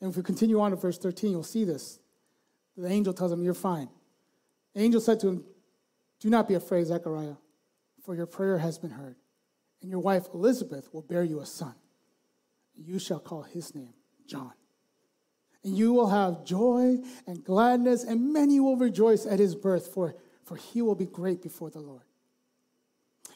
And 0.00 0.10
if 0.10 0.16
we 0.16 0.22
continue 0.22 0.60
on 0.60 0.70
to 0.70 0.76
verse 0.76 0.98
13, 0.98 1.30
you'll 1.30 1.42
see 1.42 1.64
this. 1.64 1.98
The 2.76 2.88
angel 2.88 3.12
tells 3.12 3.32
him, 3.32 3.42
You're 3.42 3.54
fine. 3.54 3.88
The 4.74 4.80
angel 4.80 5.00
said 5.00 5.18
to 5.20 5.28
him, 5.28 5.44
Do 6.20 6.30
not 6.30 6.46
be 6.46 6.54
afraid, 6.54 6.86
Zechariah, 6.86 7.34
for 8.04 8.14
your 8.14 8.26
prayer 8.26 8.58
has 8.58 8.78
been 8.78 8.90
heard, 8.90 9.16
and 9.82 9.90
your 9.90 9.98
wife 9.98 10.26
Elizabeth 10.32 10.88
will 10.94 11.02
bear 11.02 11.24
you 11.24 11.40
a 11.40 11.46
son. 11.46 11.74
You 12.76 13.00
shall 13.00 13.18
call 13.18 13.42
his 13.42 13.74
name 13.74 13.94
John. 14.28 14.52
And 15.64 15.76
you 15.76 15.92
will 15.92 16.08
have 16.08 16.44
joy 16.44 16.98
and 17.26 17.42
gladness, 17.42 18.04
and 18.04 18.32
many 18.32 18.60
will 18.60 18.76
rejoice 18.76 19.26
at 19.26 19.40
his 19.40 19.56
birth, 19.56 19.92
for 19.92 20.14
for 20.48 20.56
he 20.56 20.80
will 20.80 20.94
be 20.94 21.04
great 21.04 21.42
before 21.42 21.68
the 21.68 21.78
Lord. 21.78 22.07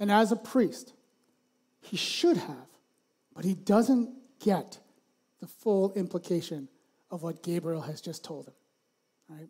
And 0.00 0.10
as 0.10 0.32
a 0.32 0.36
priest, 0.36 0.92
he 1.80 1.96
should 1.96 2.36
have, 2.36 2.68
but 3.34 3.44
he 3.44 3.54
doesn't 3.54 4.10
get 4.40 4.78
the 5.40 5.46
full 5.46 5.92
implication 5.92 6.68
of 7.10 7.22
what 7.22 7.42
Gabriel 7.42 7.82
has 7.82 8.00
just 8.00 8.24
told 8.24 8.46
him. 8.46 8.54
Right? 9.28 9.48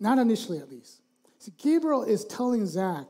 Not 0.00 0.18
initially, 0.18 0.58
at 0.58 0.70
least. 0.70 1.00
See, 1.38 1.52
Gabriel 1.58 2.02
is 2.02 2.24
telling 2.24 2.66
Zach 2.66 3.06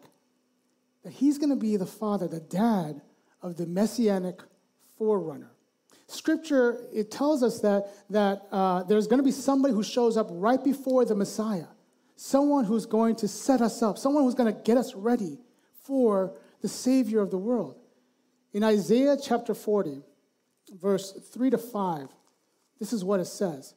that 1.02 1.12
he's 1.12 1.38
going 1.38 1.50
to 1.50 1.56
be 1.56 1.76
the 1.76 1.86
father, 1.86 2.26
the 2.26 2.40
dad 2.40 3.00
of 3.42 3.56
the 3.56 3.66
messianic 3.66 4.40
forerunner. 4.98 5.52
Scripture, 6.06 6.86
it 6.92 7.10
tells 7.10 7.42
us 7.42 7.60
that, 7.60 7.88
that 8.10 8.46
uh, 8.52 8.82
there's 8.84 9.06
going 9.06 9.18
to 9.18 9.24
be 9.24 9.30
somebody 9.30 9.72
who 9.72 9.82
shows 9.82 10.16
up 10.16 10.28
right 10.30 10.62
before 10.62 11.04
the 11.04 11.14
Messiah, 11.14 11.66
someone 12.16 12.64
who's 12.64 12.86
going 12.86 13.16
to 13.16 13.28
set 13.28 13.60
us 13.60 13.82
up, 13.82 13.98
someone 13.98 14.24
who's 14.24 14.34
going 14.34 14.52
to 14.52 14.60
get 14.62 14.76
us 14.76 14.94
ready 14.94 15.38
for 15.84 16.34
the 16.60 16.68
Savior 16.68 17.20
of 17.20 17.30
the 17.30 17.38
world. 17.38 17.76
In 18.52 18.62
Isaiah 18.64 19.16
chapter 19.20 19.54
40, 19.54 20.00
verse 20.72 21.12
3 21.12 21.50
to 21.50 21.58
5, 21.58 22.08
this 22.78 22.92
is 22.92 23.04
what 23.04 23.20
it 23.20 23.26
says 23.26 23.74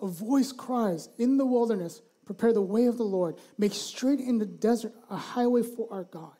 A 0.00 0.06
voice 0.06 0.52
cries 0.52 1.08
in 1.18 1.36
the 1.36 1.46
wilderness, 1.46 2.02
Prepare 2.24 2.52
the 2.52 2.62
way 2.62 2.86
of 2.86 2.96
the 2.96 3.04
Lord, 3.04 3.36
make 3.58 3.74
straight 3.74 4.20
in 4.20 4.38
the 4.38 4.46
desert 4.46 4.92
a 5.10 5.16
highway 5.16 5.62
for 5.62 5.88
our 5.90 6.04
God. 6.04 6.34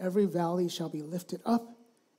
Every 0.00 0.26
valley 0.26 0.68
shall 0.68 0.88
be 0.88 1.02
lifted 1.02 1.40
up, 1.44 1.76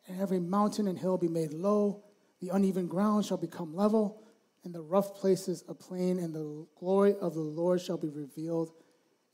and 0.08 0.22
every 0.22 0.40
mountain 0.40 0.88
and 0.88 0.98
hill 0.98 1.18
be 1.18 1.28
made 1.28 1.52
low. 1.52 2.04
The 2.40 2.50
uneven 2.50 2.88
ground 2.88 3.26
shall 3.26 3.38
become 3.38 3.76
level, 3.76 4.24
and 4.64 4.74
the 4.74 4.82
rough 4.82 5.16
places 5.16 5.64
a 5.68 5.74
plain, 5.74 6.20
and 6.20 6.34
the 6.34 6.66
glory 6.80 7.16
of 7.20 7.34
the 7.34 7.42
Lord 7.42 7.82
shall 7.82 7.98
be 7.98 8.08
revealed, 8.08 8.72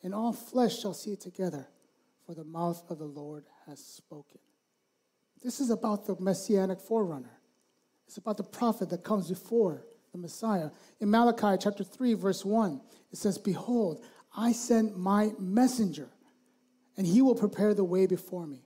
and 0.01 0.15
all 0.15 0.33
flesh 0.33 0.79
shall 0.79 0.95
see 0.95 1.11
it 1.11 1.21
together, 1.21 1.67
for 2.29 2.35
the 2.35 2.43
mouth 2.43 2.83
of 2.91 2.99
the 2.99 3.05
Lord 3.05 3.45
has 3.65 3.83
spoken. 3.83 4.37
This 5.43 5.59
is 5.59 5.71
about 5.71 6.05
the 6.05 6.15
messianic 6.19 6.79
forerunner. 6.79 7.39
It's 8.05 8.17
about 8.17 8.37
the 8.37 8.43
prophet 8.43 8.91
that 8.91 9.03
comes 9.03 9.29
before 9.29 9.87
the 10.11 10.19
Messiah. 10.19 10.69
In 10.99 11.09
Malachi 11.09 11.57
chapter 11.59 11.83
3, 11.83 12.13
verse 12.13 12.45
1, 12.45 12.81
it 13.11 13.17
says, 13.17 13.39
Behold, 13.39 14.05
I 14.37 14.51
send 14.51 14.95
my 14.95 15.31
messenger 15.39 16.07
and 16.97 17.07
he 17.07 17.23
will 17.23 17.33
prepare 17.33 17.73
the 17.73 17.83
way 17.83 18.05
before 18.05 18.45
me. 18.45 18.61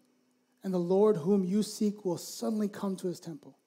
And 0.65 0.73
the 0.73 0.77
Lord 0.77 1.15
whom 1.15 1.45
you 1.45 1.63
seek 1.63 2.03
will 2.03 2.17
suddenly 2.17 2.67
come 2.67 2.97
to 2.97 3.07
his 3.07 3.21
temple. 3.21 3.57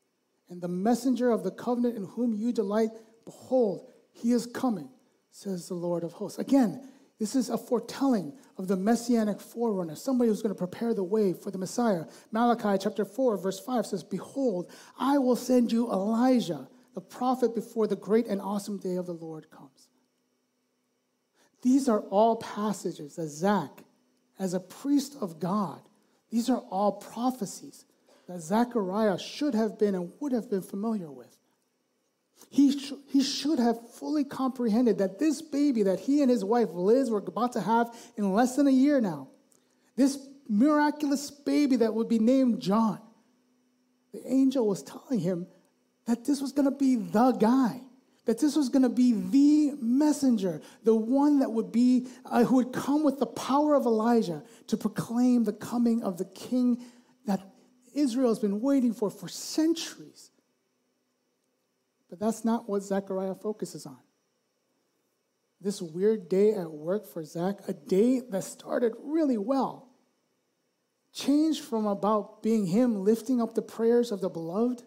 And 0.51 0.61
the 0.61 0.69
messenger 0.69 1.31
of 1.31 1.43
the 1.43 1.53
covenant 1.53 1.97
in 1.97 2.05
whom 2.05 2.35
you 2.35 2.53
delight, 2.53 2.91
behold, 3.25 3.91
he 4.13 4.33
is 4.33 4.45
coming, 4.45 4.91
says 5.31 5.69
the 5.69 5.75
Lord 5.75 6.05
of 6.05 6.13
hosts. 6.13 6.39
Again, 6.39 6.87
this 7.19 7.35
is 7.35 7.49
a 7.49 7.57
foretelling 7.57 8.35
of 8.59 8.69
the 8.69 8.77
messianic 8.77 9.41
forerunner, 9.41 9.97
somebody 9.97 10.29
who's 10.29 10.43
going 10.43 10.55
to 10.55 10.59
prepare 10.59 10.93
the 10.93 11.03
way 11.03 11.33
for 11.33 11.51
the 11.51 11.59
Messiah. 11.59 12.05
Malachi 12.31 12.79
chapter 12.83 13.05
4, 13.05 13.39
verse 13.39 13.59
5 13.59 13.87
says, 13.87 14.05
Behold, 14.05 14.71
I 14.99 15.19
will 15.19 15.37
send 15.37 15.73
you 15.73 15.91
Elijah, 15.91 16.69
the 16.95 17.01
prophet, 17.01 17.55
before 17.55 17.87
the 17.87 17.97
great 17.97 18.27
and 18.27 18.41
awesome 18.41 18.79
day 18.79 18.97
of 18.97 19.07
the 19.07 19.15
Lord 19.15 19.51
comes. 19.51 19.89
These 21.63 21.89
are 21.89 22.01
all 22.01 22.37
passages 22.37 23.17
that 23.17 23.29
Zach 23.29 23.83
as 24.39 24.53
a 24.53 24.61
priest 24.61 25.17
of 25.21 25.41
God. 25.41 25.81
These 26.31 26.51
are 26.51 26.61
all 26.71 26.93
prophecies 26.93 27.87
that 28.29 28.41
Zechariah 28.41 29.19
should 29.19 29.55
have 29.55 29.79
been 29.79 29.95
and 29.95 30.13
would 30.21 30.33
have 30.33 30.51
been 30.51 30.63
familiar 30.63 31.11
with. 31.11 31.37
He, 32.51 32.79
sh- 32.79 32.93
he 33.09 33.23
should 33.23 33.59
have 33.59 33.91
fully 33.93 34.25
comprehended 34.25 34.99
that 34.99 35.19
this 35.19 35.43
baby 35.43 35.83
that 35.85 36.01
he 36.01 36.23
and 36.23 36.31
his 36.31 36.45
wife 36.45 36.69
Liz 36.73 37.11
were 37.11 37.19
about 37.19 37.53
to 37.53 37.61
have 37.61 37.95
in 38.17 38.33
less 38.33 38.57
than 38.57 38.67
a 38.67 38.73
year 38.73 39.01
now, 39.01 39.29
this 39.97 40.19
miraculous 40.49 41.31
baby 41.31 41.77
that 41.77 41.95
would 41.95 42.09
be 42.09 42.19
named 42.19 42.61
John, 42.61 43.01
the 44.13 44.27
angel 44.27 44.67
was 44.67 44.83
telling 44.83 45.21
him 45.21 45.47
that 46.07 46.25
this 46.25 46.41
was 46.41 46.53
going 46.53 46.71
to 46.71 46.77
be 46.77 46.97
the 46.97 47.33
guy 47.33 47.81
that 48.27 48.41
this 48.41 48.57
was 48.57 48.69
going 48.69 48.83
to 48.83 48.89
be 48.89 49.13
the 49.13 49.77
messenger, 49.81 50.61
the 50.83 50.95
one 50.95 51.39
that 51.39 51.51
would 51.51 51.73
be, 51.73 52.09
uh, 52.27 52.45
who 52.45 52.57
would 52.57 52.73
come 52.73 53.03
with 53.03 53.19
the 53.19 53.27
power 53.27 53.75
of 53.75 53.87
Elijah 53.87 54.43
to 54.67 54.77
proclaim 54.77 55.45
the 55.45 55.53
coming 55.53 56.03
of 56.03 56.19
the 56.19 56.25
king 56.27 56.85
that 57.25 57.41
Israel 57.95 58.29
has 58.29 58.41
been 58.41 58.61
waiting 58.61 58.93
for 58.93 59.11
for 59.11 59.29
centuries. 59.29 60.31
But 62.09 62.21
that's 62.21 62.45
not 62.45 62.69
what 62.69 62.83
Zechariah 62.83 63.35
focuses 63.35 63.87
on. 63.87 63.99
This 65.61 65.81
weird 65.81 66.29
day 66.29 66.53
at 66.55 66.71
work 66.71 67.07
for 67.07 67.25
Zach, 67.25 67.61
a 67.67 67.73
day 67.73 68.21
that 68.31 68.45
started 68.45 68.93
really 69.03 69.39
well, 69.39 69.89
changed 71.13 71.65
from 71.65 71.87
about 71.87 72.43
being 72.43 72.67
him 72.67 73.05
lifting 73.05 73.41
up 73.41 73.55
the 73.55 73.63
prayers 73.63 74.13
of 74.13 74.21
the 74.21 74.29
beloved 74.29 74.83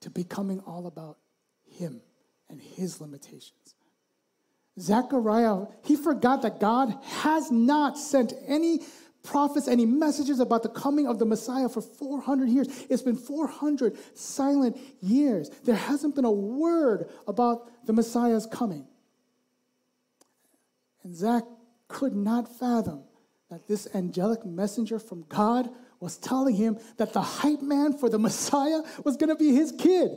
to 0.00 0.10
becoming 0.10 0.60
all 0.60 0.86
about 0.86 1.18
him 1.64 2.00
and 2.50 2.60
his 2.60 3.00
limitations. 3.00 3.74
Zechariah, 4.78 5.66
he 5.84 5.96
forgot 5.96 6.42
that 6.42 6.60
God 6.60 6.94
has 7.02 7.50
not 7.50 7.98
sent 7.98 8.32
any 8.46 8.80
prophets, 9.28 9.68
any 9.68 9.86
messages 9.86 10.40
about 10.40 10.62
the 10.62 10.68
coming 10.68 11.06
of 11.06 11.18
the 11.18 11.26
Messiah 11.26 11.68
for 11.68 11.80
400 11.80 12.48
years. 12.48 12.68
It's 12.88 13.02
been 13.02 13.16
400 13.16 13.96
silent 14.14 14.78
years. 15.00 15.50
There 15.64 15.74
hasn't 15.74 16.14
been 16.14 16.24
a 16.24 16.30
word 16.30 17.10
about 17.26 17.86
the 17.86 17.92
Messiah's 17.92 18.46
coming. 18.46 18.86
And 21.04 21.14
Zach 21.14 21.44
could 21.88 22.14
not 22.14 22.58
fathom 22.58 23.04
that 23.50 23.66
this 23.66 23.88
angelic 23.94 24.44
messenger 24.44 24.98
from 24.98 25.24
God 25.28 25.68
was 26.00 26.16
telling 26.16 26.54
him 26.54 26.78
that 26.96 27.12
the 27.12 27.22
hype 27.22 27.62
man 27.62 27.92
for 27.92 28.08
the 28.08 28.18
Messiah 28.18 28.80
was 29.04 29.16
going 29.16 29.30
to 29.30 29.36
be 29.36 29.54
his 29.54 29.72
kid. 29.72 30.10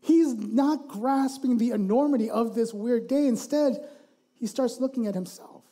He's 0.00 0.34
not 0.34 0.88
grasping 0.88 1.58
the 1.58 1.70
enormity 1.72 2.30
of 2.30 2.54
this 2.54 2.72
weird 2.72 3.06
day. 3.06 3.26
Instead, 3.26 3.86
he 4.34 4.46
starts 4.46 4.80
looking 4.80 5.06
at 5.06 5.14
himself. 5.14 5.62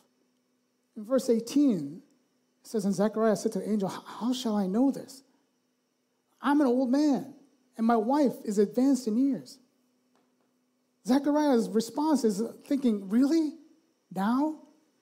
In 0.95 1.03
verse 1.03 1.29
18, 1.29 2.01
it 2.61 2.67
says, 2.67 2.85
And 2.85 2.93
Zechariah 2.93 3.35
said 3.35 3.51
to 3.53 3.59
the 3.59 3.69
angel, 3.69 3.89
How 3.89 4.33
shall 4.33 4.55
I 4.55 4.67
know 4.67 4.91
this? 4.91 5.23
I'm 6.41 6.61
an 6.61 6.67
old 6.67 6.91
man, 6.91 7.33
and 7.77 7.85
my 7.85 7.97
wife 7.97 8.33
is 8.45 8.57
advanced 8.57 9.07
in 9.07 9.17
years. 9.17 9.59
Zechariah's 11.05 11.69
response 11.69 12.23
is 12.23 12.41
thinking, 12.65 13.09
Really? 13.09 13.53
Now? 14.13 14.59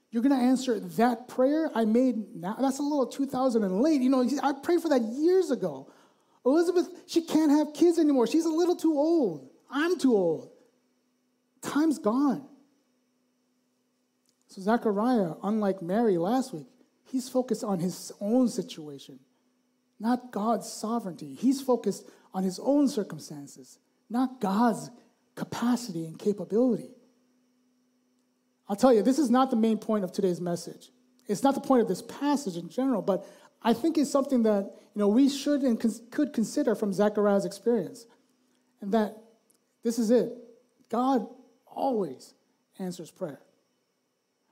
You're 0.09 0.23
going 0.23 0.39
to 0.39 0.45
answer 0.45 0.79
that 0.79 1.27
prayer 1.27 1.69
I 1.75 1.83
made 1.83 2.33
now? 2.33 2.55
That's 2.59 2.79
a 2.79 2.81
little 2.81 3.07
2000 3.07 3.63
and 3.63 3.81
late. 3.81 4.01
You 4.01 4.09
know, 4.09 4.27
I 4.41 4.53
prayed 4.53 4.81
for 4.81 4.89
that 4.89 5.01
years 5.01 5.51
ago. 5.51 5.91
Elizabeth, 6.45 6.87
she 7.07 7.21
can't 7.21 7.51
have 7.51 7.73
kids 7.73 7.99
anymore. 7.99 8.25
She's 8.25 8.45
a 8.45 8.49
little 8.49 8.75
too 8.75 8.97
old. 8.97 9.49
I'm 9.69 9.99
too 9.99 10.15
old. 10.15 10.49
Time's 11.61 11.99
gone. 11.99 12.47
So, 14.47 14.61
Zechariah, 14.61 15.33
unlike 15.43 15.81
Mary 15.81 16.17
last 16.17 16.53
week, 16.53 16.67
he's 17.07 17.29
focused 17.29 17.63
on 17.63 17.79
his 17.79 18.11
own 18.21 18.47
situation, 18.47 19.19
not 19.99 20.31
God's 20.31 20.71
sovereignty. 20.71 21.33
He's 21.33 21.61
focused 21.61 22.09
on 22.33 22.43
his 22.43 22.59
own 22.59 22.87
circumstances, 22.87 23.79
not 24.09 24.39
God's 24.39 24.89
capacity 25.35 26.05
and 26.05 26.17
capability. 26.17 26.89
I'll 28.69 28.75
tell 28.75 28.93
you, 28.93 29.01
this 29.01 29.19
is 29.19 29.29
not 29.29 29.49
the 29.49 29.55
main 29.55 29.77
point 29.77 30.03
of 30.03 30.11
today's 30.11 30.41
message. 30.41 30.89
It's 31.27 31.43
not 31.43 31.55
the 31.55 31.61
point 31.61 31.81
of 31.81 31.87
this 31.87 32.01
passage 32.01 32.57
in 32.57 32.69
general, 32.69 33.01
but 33.01 33.25
I 33.63 33.73
think 33.73 33.97
it's 33.97 34.11
something 34.11 34.43
that 34.43 34.63
you 34.93 34.99
know, 34.99 35.07
we 35.07 35.29
should 35.29 35.61
and 35.61 35.79
could 36.11 36.33
consider 36.33 36.75
from 36.75 36.93
Zechariah's 36.93 37.45
experience. 37.45 38.05
And 38.81 38.91
that 38.93 39.17
this 39.83 39.99
is 39.99 40.11
it 40.11 40.33
God 40.89 41.27
always 41.65 42.33
answers 42.79 43.11
prayer. 43.11 43.41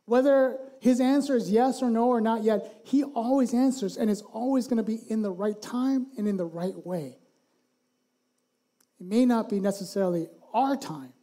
Whether 0.06 0.60
his 0.80 1.00
answer 1.00 1.36
is 1.36 1.50
yes 1.50 1.82
or 1.82 1.90
no 1.90 2.10
or 2.10 2.22
not 2.22 2.44
yet, 2.44 2.82
he 2.84 3.04
always 3.04 3.54
answers 3.54 3.98
and 3.98 4.10
is 4.10 4.22
always 4.22 4.68
going 4.68 4.78
to 4.78 4.84
be 4.84 5.00
in 5.10 5.22
the 5.22 5.32
right 5.32 5.60
time 5.60 6.08
and 6.18 6.28
in 6.28 6.38
the 6.38 6.46
right 6.46 6.76
way. 6.86 7.18
It 9.00 9.06
may 9.06 9.26
not 9.26 9.50
be 9.50 9.60
necessarily 9.60 10.28
our 10.54 10.78
time 10.78 11.14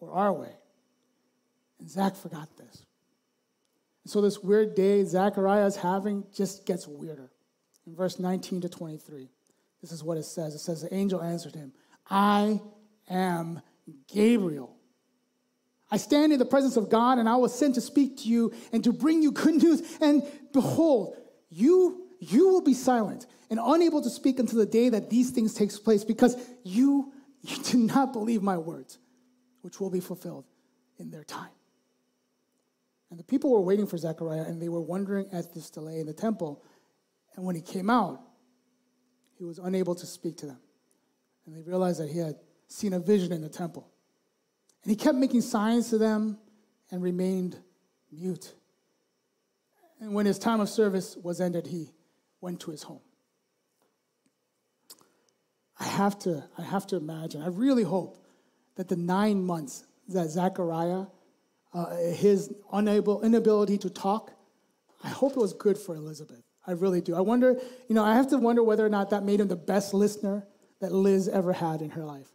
or 0.00 0.12
our 0.12 0.32
way. 0.32 0.52
And 1.80 1.90
Zach 1.90 2.16
forgot 2.16 2.48
this. 2.56 2.86
so 4.06 4.20
this 4.20 4.38
weird 4.38 4.74
day 4.76 5.04
Zechariah 5.04 5.66
is 5.66 5.76
having 5.76 6.24
just 6.32 6.64
gets 6.64 6.86
weirder. 6.86 7.30
In 7.86 7.94
verse 7.94 8.18
19 8.18 8.62
to 8.62 8.68
23, 8.68 9.28
this 9.80 9.92
is 9.92 10.02
what 10.02 10.16
it 10.16 10.24
says. 10.24 10.54
It 10.54 10.60
says, 10.60 10.82
The 10.82 10.94
angel 10.94 11.22
answered 11.22 11.54
him, 11.54 11.72
I 12.08 12.60
am 13.08 13.60
Gabriel. 14.08 14.75
I 15.90 15.98
stand 15.98 16.32
in 16.32 16.38
the 16.38 16.44
presence 16.44 16.76
of 16.76 16.88
God, 16.88 17.18
and 17.18 17.28
I 17.28 17.36
was 17.36 17.56
sent 17.56 17.76
to 17.76 17.80
speak 17.80 18.18
to 18.18 18.28
you 18.28 18.52
and 18.72 18.82
to 18.84 18.92
bring 18.92 19.22
you 19.22 19.30
good 19.30 19.54
news. 19.62 19.82
And 20.00 20.22
behold, 20.52 21.16
you, 21.48 22.06
you 22.20 22.48
will 22.48 22.62
be 22.62 22.74
silent 22.74 23.26
and 23.50 23.60
unable 23.62 24.02
to 24.02 24.10
speak 24.10 24.38
until 24.38 24.58
the 24.58 24.66
day 24.66 24.88
that 24.88 25.10
these 25.10 25.30
things 25.30 25.54
takes 25.54 25.78
place, 25.78 26.04
because 26.04 26.36
you, 26.64 27.12
you 27.42 27.62
do 27.62 27.78
not 27.78 28.12
believe 28.12 28.42
my 28.42 28.58
words, 28.58 28.98
which 29.62 29.80
will 29.80 29.90
be 29.90 30.00
fulfilled 30.00 30.44
in 30.98 31.10
their 31.10 31.24
time. 31.24 31.50
And 33.10 33.20
the 33.20 33.24
people 33.24 33.50
were 33.50 33.60
waiting 33.60 33.86
for 33.86 33.96
Zechariah, 33.96 34.42
and 34.42 34.60
they 34.60 34.68
were 34.68 34.80
wondering 34.80 35.28
at 35.32 35.54
this 35.54 35.70
delay 35.70 36.00
in 36.00 36.06
the 36.06 36.12
temple. 36.12 36.64
And 37.36 37.44
when 37.44 37.54
he 37.54 37.62
came 37.62 37.88
out, 37.88 38.20
he 39.38 39.44
was 39.44 39.58
unable 39.58 39.94
to 39.94 40.06
speak 40.06 40.36
to 40.38 40.46
them. 40.46 40.58
And 41.46 41.54
they 41.54 41.62
realized 41.62 42.00
that 42.00 42.10
he 42.10 42.18
had 42.18 42.36
seen 42.66 42.92
a 42.92 42.98
vision 42.98 43.32
in 43.32 43.42
the 43.42 43.48
temple. 43.48 43.88
And 44.86 44.92
he 44.92 44.96
kept 44.96 45.18
making 45.18 45.40
signs 45.40 45.90
to 45.90 45.98
them 45.98 46.38
and 46.92 47.02
remained 47.02 47.58
mute. 48.12 48.54
And 49.98 50.14
when 50.14 50.26
his 50.26 50.38
time 50.38 50.60
of 50.60 50.68
service 50.68 51.16
was 51.16 51.40
ended, 51.40 51.66
he 51.66 51.90
went 52.40 52.60
to 52.60 52.70
his 52.70 52.84
home. 52.84 53.00
I 55.80 55.84
have 55.86 56.16
to, 56.20 56.44
I 56.56 56.62
have 56.62 56.86
to 56.86 56.96
imagine, 56.96 57.42
I 57.42 57.48
really 57.48 57.82
hope 57.82 58.24
that 58.76 58.86
the 58.86 58.94
nine 58.94 59.44
months 59.44 59.84
that 60.06 60.30
Zechariah, 60.30 61.06
uh, 61.74 61.96
his 61.96 62.54
unable, 62.72 63.22
inability 63.22 63.78
to 63.78 63.90
talk, 63.90 64.30
I 65.02 65.08
hope 65.08 65.32
it 65.32 65.40
was 65.40 65.52
good 65.52 65.76
for 65.76 65.96
Elizabeth. 65.96 66.44
I 66.64 66.72
really 66.72 67.00
do. 67.00 67.16
I 67.16 67.22
wonder, 67.22 67.56
you 67.88 67.94
know, 67.96 68.04
I 68.04 68.14
have 68.14 68.28
to 68.28 68.38
wonder 68.38 68.62
whether 68.62 68.86
or 68.86 68.90
not 68.90 69.10
that 69.10 69.24
made 69.24 69.40
him 69.40 69.48
the 69.48 69.56
best 69.56 69.94
listener 69.94 70.46
that 70.80 70.92
Liz 70.92 71.26
ever 71.26 71.52
had 71.52 71.82
in 71.82 71.90
her 71.90 72.04
life. 72.04 72.28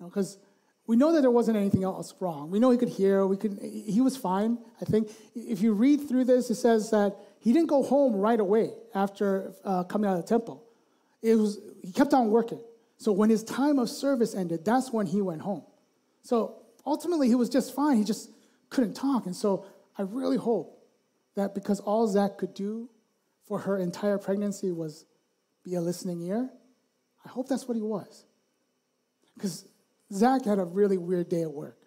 Because 0.00 0.36
you 0.36 0.44
know, 0.44 0.49
we 0.90 0.96
know 0.96 1.12
that 1.12 1.20
there 1.20 1.30
wasn't 1.30 1.56
anything 1.56 1.84
else 1.84 2.12
wrong. 2.18 2.50
We 2.50 2.58
know 2.58 2.72
he 2.72 2.76
could 2.76 2.88
hear, 2.88 3.24
we 3.24 3.36
could, 3.36 3.60
he 3.62 4.00
was 4.00 4.16
fine, 4.16 4.58
I 4.80 4.84
think. 4.84 5.08
If 5.36 5.62
you 5.62 5.72
read 5.72 6.08
through 6.08 6.24
this, 6.24 6.50
it 6.50 6.56
says 6.56 6.90
that 6.90 7.14
he 7.38 7.52
didn't 7.52 7.68
go 7.68 7.84
home 7.84 8.16
right 8.16 8.40
away 8.40 8.72
after 8.92 9.54
uh, 9.64 9.84
coming 9.84 10.10
out 10.10 10.16
of 10.16 10.22
the 10.22 10.28
temple. 10.28 10.64
It 11.22 11.36
was, 11.36 11.60
he 11.80 11.92
kept 11.92 12.12
on 12.12 12.32
working. 12.32 12.58
So 12.96 13.12
when 13.12 13.30
his 13.30 13.44
time 13.44 13.78
of 13.78 13.88
service 13.88 14.34
ended, 14.34 14.64
that's 14.64 14.92
when 14.92 15.06
he 15.06 15.22
went 15.22 15.42
home. 15.42 15.62
So 16.22 16.56
ultimately, 16.84 17.28
he 17.28 17.36
was 17.36 17.48
just 17.48 17.72
fine. 17.72 17.96
He 17.96 18.02
just 18.02 18.28
couldn't 18.68 18.94
talk. 18.94 19.26
And 19.26 19.36
so 19.36 19.66
I 19.96 20.02
really 20.02 20.38
hope 20.38 20.76
that 21.36 21.54
because 21.54 21.78
all 21.78 22.08
Zach 22.08 22.36
could 22.36 22.52
do 22.52 22.90
for 23.46 23.60
her 23.60 23.78
entire 23.78 24.18
pregnancy 24.18 24.72
was 24.72 25.06
be 25.62 25.76
a 25.76 25.80
listening 25.80 26.20
ear, 26.22 26.50
I 27.24 27.28
hope 27.28 27.46
that's 27.48 27.68
what 27.68 27.76
he 27.76 27.80
was. 27.80 28.24
Because 29.36 29.66
Zach 30.12 30.44
had 30.44 30.58
a 30.58 30.64
really 30.64 30.98
weird 30.98 31.28
day 31.28 31.42
at 31.42 31.52
work. 31.52 31.78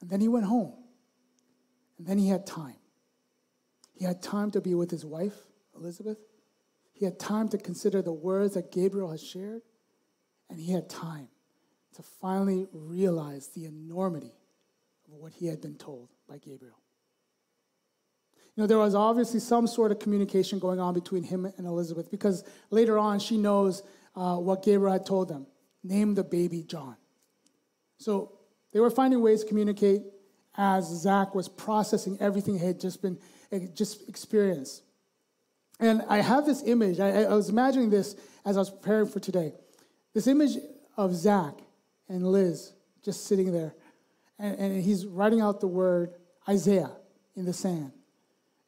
And 0.00 0.10
then 0.10 0.20
he 0.20 0.28
went 0.28 0.46
home. 0.46 0.72
And 1.98 2.06
then 2.06 2.18
he 2.18 2.28
had 2.28 2.46
time. 2.46 2.76
He 3.94 4.04
had 4.04 4.22
time 4.22 4.50
to 4.52 4.60
be 4.60 4.74
with 4.74 4.90
his 4.90 5.04
wife, 5.04 5.34
Elizabeth. 5.74 6.18
He 6.92 7.04
had 7.04 7.18
time 7.18 7.48
to 7.50 7.58
consider 7.58 8.02
the 8.02 8.12
words 8.12 8.54
that 8.54 8.72
Gabriel 8.72 9.10
had 9.10 9.20
shared. 9.20 9.62
And 10.50 10.60
he 10.60 10.72
had 10.72 10.88
time 10.88 11.28
to 11.94 12.02
finally 12.02 12.66
realize 12.72 13.48
the 13.48 13.64
enormity 13.64 14.34
of 15.06 15.14
what 15.14 15.32
he 15.32 15.46
had 15.46 15.60
been 15.60 15.76
told 15.76 16.10
by 16.28 16.38
Gabriel. 16.38 16.78
You 18.54 18.62
know, 18.62 18.66
there 18.66 18.78
was 18.78 18.94
obviously 18.94 19.40
some 19.40 19.66
sort 19.66 19.92
of 19.92 19.98
communication 19.98 20.58
going 20.58 20.80
on 20.80 20.94
between 20.94 21.22
him 21.22 21.44
and 21.44 21.66
Elizabeth 21.66 22.10
because 22.10 22.44
later 22.70 22.98
on 22.98 23.18
she 23.18 23.36
knows 23.36 23.82
uh, 24.14 24.36
what 24.36 24.62
Gabriel 24.62 24.92
had 24.92 25.04
told 25.04 25.28
them 25.28 25.46
name 25.84 26.14
the 26.14 26.24
baby 26.24 26.62
John. 26.62 26.96
So 27.98 28.32
they 28.72 28.80
were 28.80 28.90
finding 28.90 29.20
ways 29.22 29.42
to 29.42 29.48
communicate 29.48 30.02
as 30.56 30.86
Zach 30.86 31.34
was 31.34 31.48
processing 31.48 32.16
everything 32.20 32.58
he 32.58 32.66
had 32.66 32.80
just 32.80 33.02
been 33.02 33.18
just 33.74 34.08
experienced. 34.08 34.82
And 35.78 36.02
I 36.08 36.18
have 36.18 36.46
this 36.46 36.62
image, 36.64 37.00
I, 37.00 37.24
I 37.24 37.34
was 37.34 37.48
imagining 37.48 37.90
this 37.90 38.16
as 38.44 38.56
I 38.56 38.60
was 38.60 38.70
preparing 38.70 39.06
for 39.06 39.20
today. 39.20 39.52
This 40.14 40.26
image 40.26 40.56
of 40.96 41.14
Zach 41.14 41.54
and 42.08 42.26
Liz 42.26 42.72
just 43.04 43.26
sitting 43.26 43.52
there, 43.52 43.74
and, 44.38 44.58
and 44.58 44.82
he's 44.82 45.04
writing 45.04 45.40
out 45.40 45.60
the 45.60 45.66
word 45.66 46.14
Isaiah 46.48 46.92
in 47.36 47.44
the 47.44 47.52
sand. 47.52 47.92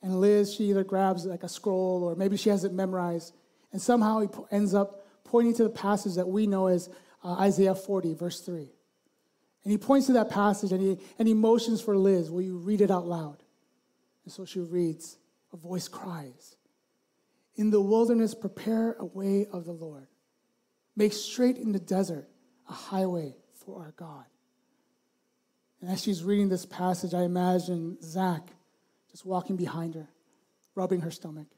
And 0.03 0.21
Liz, 0.21 0.55
she 0.55 0.65
either 0.65 0.85
grabs 0.85 1.25
like 1.25 1.43
a 1.43 1.49
scroll 1.49 2.05
or 2.05 2.15
maybe 2.15 2.37
she 2.37 2.51
has 2.51 2.65
it 2.65 2.73
memorized, 2.73 3.35
and 3.73 3.81
somehow 3.81 4.21
he 4.21 4.29
ends 4.51 4.75
up 4.75 5.07
pointing 5.25 5.55
to 5.55 5.65
the 5.65 5.71
passage 5.71 6.15
that 6.15 6.29
we 6.29 6.47
know 6.47 6.67
as 6.67 6.89
uh, 7.25 7.33
Isaiah 7.33 7.75
40, 7.75 8.15
verse 8.15 8.41
3. 8.41 8.71
And 9.69 9.73
he 9.73 9.77
points 9.77 10.07
to 10.07 10.15
that 10.15 10.31
passage 10.31 10.73
and 10.73 10.81
he, 10.81 10.97
and 11.19 11.29
he 11.29 11.35
motions 11.35 11.83
for 11.83 11.95
Liz, 11.95 12.31
Will 12.31 12.41
you 12.41 12.57
read 12.57 12.81
it 12.81 12.91
out 12.91 13.07
loud? 13.07 13.43
And 14.25 14.33
so 14.33 14.47
she 14.47 14.61
reads, 14.61 15.19
a 15.53 15.59
voice 15.59 15.89
cries, 15.89 16.57
In 17.55 17.69
the 17.69 17.79
wilderness, 17.79 18.35
prepare 18.35 18.97
a 18.99 19.05
way 19.05 19.47
of 19.53 19.67
the 19.67 19.73
Lord 19.73 20.09
Make 20.97 21.13
straight 21.13 21.59
in 21.59 21.73
the 21.73 21.79
desert 21.79 22.31
a 22.67 22.73
highway 22.73 23.37
for 23.63 23.83
our 23.83 23.93
God. 23.95 24.25
And 25.83 25.91
as 25.91 26.03
she's 26.03 26.25
reading 26.25 26.49
this 26.49 26.65
passage, 26.65 27.13
I 27.13 27.25
imagine 27.25 27.99
Zach 28.03 28.49
just 29.11 29.27
walking 29.27 29.57
behind 29.57 29.97
her, 29.97 30.09
rubbing 30.75 31.03
her 31.03 31.11
stomach 31.11 31.49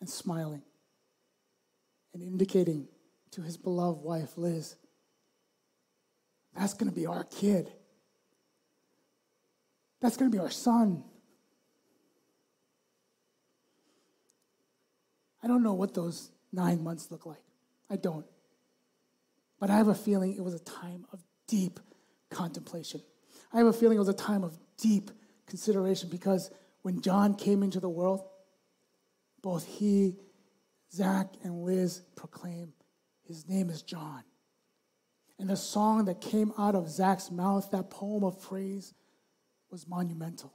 and 0.00 0.08
smiling 0.08 0.62
and 2.14 2.22
indicating 2.22 2.88
to 3.32 3.42
his 3.42 3.58
beloved 3.58 4.02
wife, 4.02 4.38
Liz, 4.38 4.76
that's 6.56 6.74
going 6.74 6.90
to 6.90 6.94
be 6.94 7.06
our 7.06 7.24
kid. 7.24 7.70
That's 10.00 10.16
going 10.16 10.30
to 10.30 10.34
be 10.34 10.40
our 10.40 10.50
son. 10.50 11.04
I 15.42 15.46
don't 15.46 15.62
know 15.62 15.74
what 15.74 15.94
those 15.94 16.30
nine 16.52 16.82
months 16.82 17.10
look 17.10 17.26
like. 17.26 17.42
I 17.88 17.96
don't. 17.96 18.26
But 19.58 19.70
I 19.70 19.76
have 19.76 19.88
a 19.88 19.94
feeling 19.94 20.34
it 20.34 20.42
was 20.42 20.54
a 20.54 20.58
time 20.58 21.06
of 21.12 21.20
deep 21.46 21.80
contemplation. 22.30 23.02
I 23.52 23.58
have 23.58 23.66
a 23.66 23.72
feeling 23.72 23.96
it 23.96 24.00
was 24.00 24.08
a 24.08 24.14
time 24.14 24.44
of 24.44 24.58
deep 24.78 25.10
consideration 25.46 26.08
because 26.08 26.50
when 26.82 27.00
John 27.00 27.34
came 27.34 27.62
into 27.62 27.80
the 27.80 27.88
world, 27.88 28.22
both 29.42 29.66
he, 29.66 30.16
Zach, 30.92 31.28
and 31.42 31.62
Liz 31.62 32.02
proclaim 32.16 32.72
his 33.30 33.48
name 33.48 33.70
is 33.70 33.82
John. 33.82 34.24
And 35.40 35.48
the 35.48 35.56
song 35.56 36.04
that 36.04 36.20
came 36.20 36.52
out 36.58 36.74
of 36.74 36.90
Zach's 36.90 37.30
mouth, 37.30 37.70
that 37.70 37.88
poem 37.88 38.24
of 38.24 38.42
praise, 38.42 38.92
was 39.70 39.88
monumental. 39.88 40.52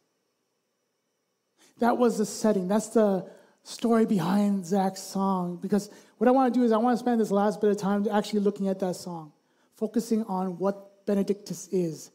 That 1.79 1.97
was 1.97 2.19
the 2.19 2.25
setting. 2.25 2.67
That's 2.67 2.89
the 2.89 3.27
story 3.63 4.05
behind 4.05 4.63
Zach's 4.63 5.01
song. 5.01 5.57
Because 5.59 5.89
what 6.19 6.27
I 6.27 6.31
want 6.31 6.53
to 6.53 6.59
do 6.59 6.63
is 6.63 6.71
I 6.71 6.77
want 6.77 6.93
to 6.93 6.99
spend 6.99 7.19
this 7.19 7.31
last 7.31 7.61
bit 7.61 7.71
of 7.71 7.77
time 7.77 8.07
actually 8.11 8.41
looking 8.41 8.67
at 8.67 8.79
that 8.79 8.95
song, 8.95 9.33
focusing 9.75 10.23
on 10.25 10.59
what 10.59 11.05
Benedictus 11.07 11.67
is, 11.69 12.11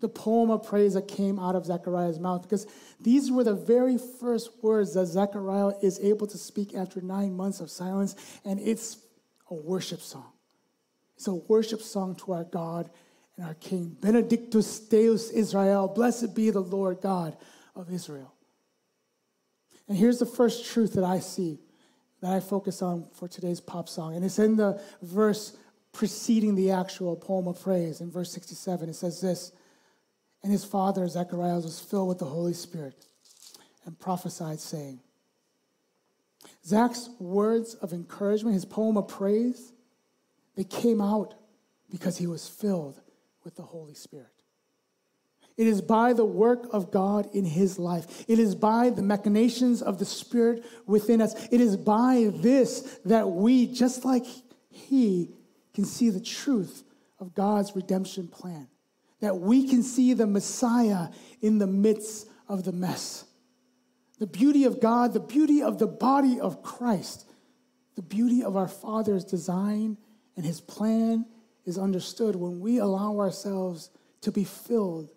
the 0.00 0.08
poem 0.08 0.50
of 0.50 0.66
praise 0.66 0.94
that 0.94 1.06
came 1.06 1.38
out 1.38 1.54
of 1.54 1.66
Zechariah's 1.66 2.18
mouth. 2.18 2.40
Because 2.40 2.66
these 2.98 3.30
were 3.30 3.44
the 3.44 3.54
very 3.54 3.98
first 3.98 4.50
words 4.62 4.94
that 4.94 5.06
Zechariah 5.06 5.74
is 5.82 6.00
able 6.00 6.26
to 6.28 6.38
speak 6.38 6.74
after 6.74 7.02
nine 7.02 7.36
months 7.36 7.60
of 7.60 7.70
silence, 7.70 8.16
and 8.46 8.58
it's 8.60 8.96
a 9.50 9.54
worship 9.54 10.00
song. 10.00 10.33
It's 11.16 11.26
a 11.26 11.34
worship 11.34 11.80
song 11.80 12.16
to 12.16 12.32
our 12.32 12.44
God 12.44 12.90
and 13.36 13.46
our 13.46 13.54
King. 13.54 13.96
Benedictus 14.00 14.80
Deus 14.80 15.30
Israel, 15.30 15.88
blessed 15.88 16.34
be 16.34 16.50
the 16.50 16.60
Lord 16.60 17.00
God 17.00 17.36
of 17.74 17.92
Israel. 17.92 18.32
And 19.88 19.98
here's 19.98 20.18
the 20.18 20.26
first 20.26 20.72
truth 20.72 20.94
that 20.94 21.04
I 21.04 21.20
see 21.20 21.58
that 22.20 22.32
I 22.32 22.40
focus 22.40 22.80
on 22.80 23.06
for 23.12 23.28
today's 23.28 23.60
pop 23.60 23.88
song. 23.88 24.16
And 24.16 24.24
it's 24.24 24.38
in 24.38 24.56
the 24.56 24.80
verse 25.02 25.56
preceding 25.92 26.54
the 26.54 26.70
actual 26.70 27.16
poem 27.16 27.46
of 27.46 27.62
praise. 27.62 28.00
In 28.00 28.10
verse 28.10 28.32
67, 28.32 28.88
it 28.88 28.94
says 28.94 29.20
this 29.20 29.52
And 30.42 30.50
his 30.50 30.64
father, 30.64 31.06
Zechariah, 31.06 31.56
was 31.56 31.80
filled 31.80 32.08
with 32.08 32.18
the 32.18 32.24
Holy 32.24 32.54
Spirit 32.54 33.06
and 33.84 33.98
prophesied, 33.98 34.58
saying, 34.58 35.00
Zach's 36.64 37.10
words 37.20 37.74
of 37.74 37.92
encouragement, 37.92 38.54
his 38.54 38.64
poem 38.64 38.96
of 38.96 39.08
praise, 39.08 39.73
they 40.56 40.64
came 40.64 41.00
out 41.00 41.34
because 41.90 42.18
he 42.18 42.26
was 42.26 42.48
filled 42.48 43.00
with 43.44 43.56
the 43.56 43.62
Holy 43.62 43.94
Spirit. 43.94 44.28
It 45.56 45.68
is 45.68 45.80
by 45.80 46.12
the 46.12 46.24
work 46.24 46.66
of 46.72 46.90
God 46.90 47.28
in 47.32 47.44
his 47.44 47.78
life. 47.78 48.24
It 48.26 48.40
is 48.40 48.56
by 48.56 48.90
the 48.90 49.02
machinations 49.02 49.82
of 49.82 49.98
the 49.98 50.04
Spirit 50.04 50.64
within 50.86 51.20
us. 51.20 51.34
It 51.52 51.60
is 51.60 51.76
by 51.76 52.30
this 52.34 52.98
that 53.04 53.30
we, 53.30 53.66
just 53.66 54.04
like 54.04 54.24
he, 54.68 55.30
can 55.72 55.84
see 55.84 56.10
the 56.10 56.20
truth 56.20 56.82
of 57.20 57.34
God's 57.34 57.76
redemption 57.76 58.26
plan. 58.26 58.68
That 59.20 59.38
we 59.38 59.68
can 59.68 59.82
see 59.82 60.12
the 60.12 60.26
Messiah 60.26 61.08
in 61.40 61.58
the 61.58 61.68
midst 61.68 62.28
of 62.48 62.64
the 62.64 62.72
mess. 62.72 63.24
the 64.18 64.26
beauty 64.26 64.64
of 64.64 64.80
God, 64.80 65.12
the 65.12 65.20
beauty 65.20 65.62
of 65.62 65.78
the 65.78 65.86
body 65.86 66.40
of 66.40 66.62
Christ, 66.62 67.26
the 67.96 68.02
beauty 68.02 68.42
of 68.42 68.56
our 68.56 68.68
Father's 68.68 69.24
design 69.24 69.98
and 70.36 70.44
his 70.44 70.60
plan 70.60 71.26
is 71.64 71.78
understood 71.78 72.36
when 72.36 72.60
we 72.60 72.78
allow 72.78 73.18
ourselves 73.18 73.90
to 74.22 74.32
be 74.32 74.44
filled 74.44 75.10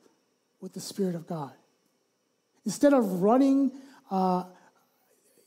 with 0.62 0.74
the 0.74 0.80
Spirit 0.80 1.16
of 1.16 1.28
God. 1.28 1.52
Instead 2.66 2.94
of 2.94 3.22
running, 3.22 3.72
uh, 4.12 4.44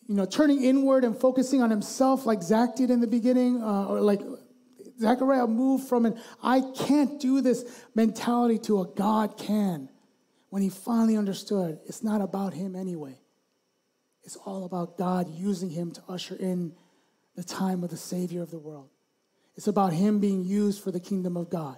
you 0.06 0.14
know, 0.14 0.24
turning 0.24 0.62
inward 0.62 1.04
and 1.04 1.16
focusing 1.16 1.62
on 1.62 1.70
himself 1.70 2.26
like 2.26 2.42
Zach 2.42 2.76
did 2.76 2.90
in 2.90 3.00
the 3.00 3.06
beginning, 3.06 3.62
uh, 3.62 3.86
or 3.86 4.00
like 4.00 4.20
Zechariah 5.00 5.46
moved 5.46 5.88
from 5.88 6.06
an 6.06 6.20
I 6.42 6.62
can't 6.76 7.20
do 7.20 7.40
this 7.40 7.64
mentality 7.94 8.58
to 8.60 8.82
a 8.82 8.86
God 8.86 9.38
can 9.38 9.88
when 10.50 10.62
he 10.62 10.68
finally 10.68 11.16
understood 11.16 11.78
it's 11.86 12.02
not 12.02 12.20
about 12.20 12.52
him 12.52 12.76
anyway. 12.76 13.18
It's 14.24 14.36
all 14.36 14.64
about 14.64 14.98
God 14.98 15.28
using 15.28 15.70
him 15.70 15.92
to 15.92 16.02
usher 16.08 16.36
in 16.36 16.72
the 17.34 17.42
time 17.42 17.82
of 17.82 17.90
the 17.90 17.96
Savior 17.96 18.42
of 18.42 18.50
the 18.50 18.58
world. 18.58 18.90
It's 19.60 19.68
about 19.68 19.92
him 19.92 20.20
being 20.20 20.42
used 20.42 20.82
for 20.82 20.90
the 20.90 20.98
kingdom 20.98 21.36
of 21.36 21.50
God. 21.50 21.76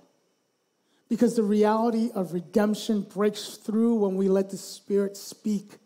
Because 1.09 1.35
the 1.35 1.42
reality 1.42 2.11
of 2.14 2.33
redemption 2.33 3.01
breaks 3.01 3.57
through 3.57 3.97
when 3.97 4.14
we 4.14 4.29
let 4.29 4.51
the 4.51 4.57
Spirit 4.57 5.16
speak 5.16 5.79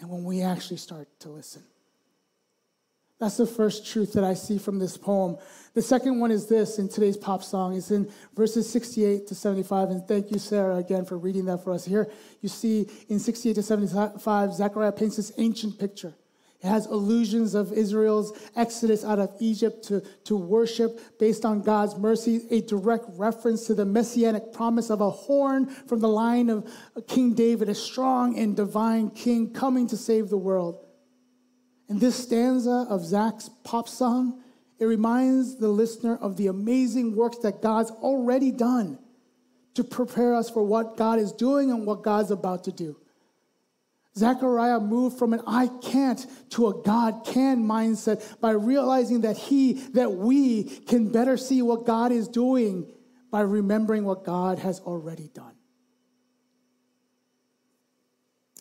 and 0.00 0.08
when 0.08 0.24
we 0.24 0.40
actually 0.40 0.78
start 0.78 1.06
to 1.20 1.28
listen. 1.28 1.62
That's 3.20 3.36
the 3.36 3.46
first 3.46 3.86
truth 3.86 4.14
that 4.14 4.24
I 4.24 4.32
see 4.32 4.56
from 4.56 4.78
this 4.78 4.96
poem. 4.96 5.36
The 5.74 5.82
second 5.82 6.18
one 6.18 6.30
is 6.30 6.46
this 6.46 6.78
in 6.78 6.88
today's 6.88 7.18
pop 7.18 7.44
song. 7.44 7.76
It's 7.76 7.90
in 7.90 8.10
verses 8.34 8.66
68 8.70 9.26
to 9.26 9.34
75. 9.34 9.90
And 9.90 10.08
thank 10.08 10.30
you, 10.30 10.38
Sarah, 10.38 10.76
again, 10.76 11.04
for 11.04 11.18
reading 11.18 11.44
that 11.44 11.62
for 11.62 11.74
us. 11.74 11.84
Here 11.84 12.10
you 12.40 12.48
see 12.48 12.88
in 13.10 13.18
68 13.18 13.52
to 13.52 13.62
75, 13.62 14.54
Zechariah 14.54 14.92
paints 14.92 15.16
this 15.16 15.32
ancient 15.36 15.78
picture. 15.78 16.14
It 16.60 16.66
has 16.66 16.86
allusions 16.86 17.54
of 17.54 17.72
Israel's 17.72 18.36
exodus 18.56 19.04
out 19.04 19.20
of 19.20 19.30
Egypt 19.38 19.84
to, 19.84 20.00
to 20.24 20.36
worship 20.36 21.00
based 21.20 21.44
on 21.44 21.62
God's 21.62 21.96
mercy, 21.96 22.42
a 22.50 22.62
direct 22.62 23.04
reference 23.10 23.66
to 23.68 23.74
the 23.74 23.84
messianic 23.84 24.52
promise 24.52 24.90
of 24.90 25.00
a 25.00 25.10
horn 25.10 25.66
from 25.66 26.00
the 26.00 26.08
line 26.08 26.50
of 26.50 26.68
King 27.06 27.34
David, 27.34 27.68
a 27.68 27.74
strong 27.76 28.36
and 28.36 28.56
divine 28.56 29.10
king 29.10 29.52
coming 29.52 29.86
to 29.86 29.96
save 29.96 30.30
the 30.30 30.38
world. 30.38 30.84
In 31.88 32.00
this 32.00 32.16
stanza 32.16 32.86
of 32.90 33.04
Zach's 33.04 33.48
pop 33.62 33.88
song, 33.88 34.42
it 34.80 34.84
reminds 34.84 35.56
the 35.56 35.68
listener 35.68 36.16
of 36.16 36.36
the 36.36 36.48
amazing 36.48 37.14
works 37.14 37.38
that 37.38 37.62
God's 37.62 37.90
already 37.90 38.50
done 38.50 38.98
to 39.74 39.84
prepare 39.84 40.34
us 40.34 40.50
for 40.50 40.64
what 40.64 40.96
God 40.96 41.20
is 41.20 41.30
doing 41.30 41.70
and 41.70 41.86
what 41.86 42.02
God's 42.02 42.32
about 42.32 42.64
to 42.64 42.72
do. 42.72 42.96
Zechariah 44.16 44.80
moved 44.80 45.18
from 45.18 45.32
an 45.32 45.42
I 45.46 45.68
can't 45.82 46.24
to 46.50 46.68
a 46.68 46.82
God 46.82 47.24
can 47.24 47.64
mindset 47.64 48.40
by 48.40 48.50
realizing 48.50 49.20
that 49.20 49.36
he, 49.36 49.74
that 49.94 50.12
we 50.12 50.64
can 50.64 51.10
better 51.10 51.36
see 51.36 51.62
what 51.62 51.86
God 51.86 52.10
is 52.10 52.26
doing 52.28 52.90
by 53.30 53.42
remembering 53.42 54.04
what 54.04 54.24
God 54.24 54.58
has 54.58 54.80
already 54.80 55.28
done. 55.28 55.54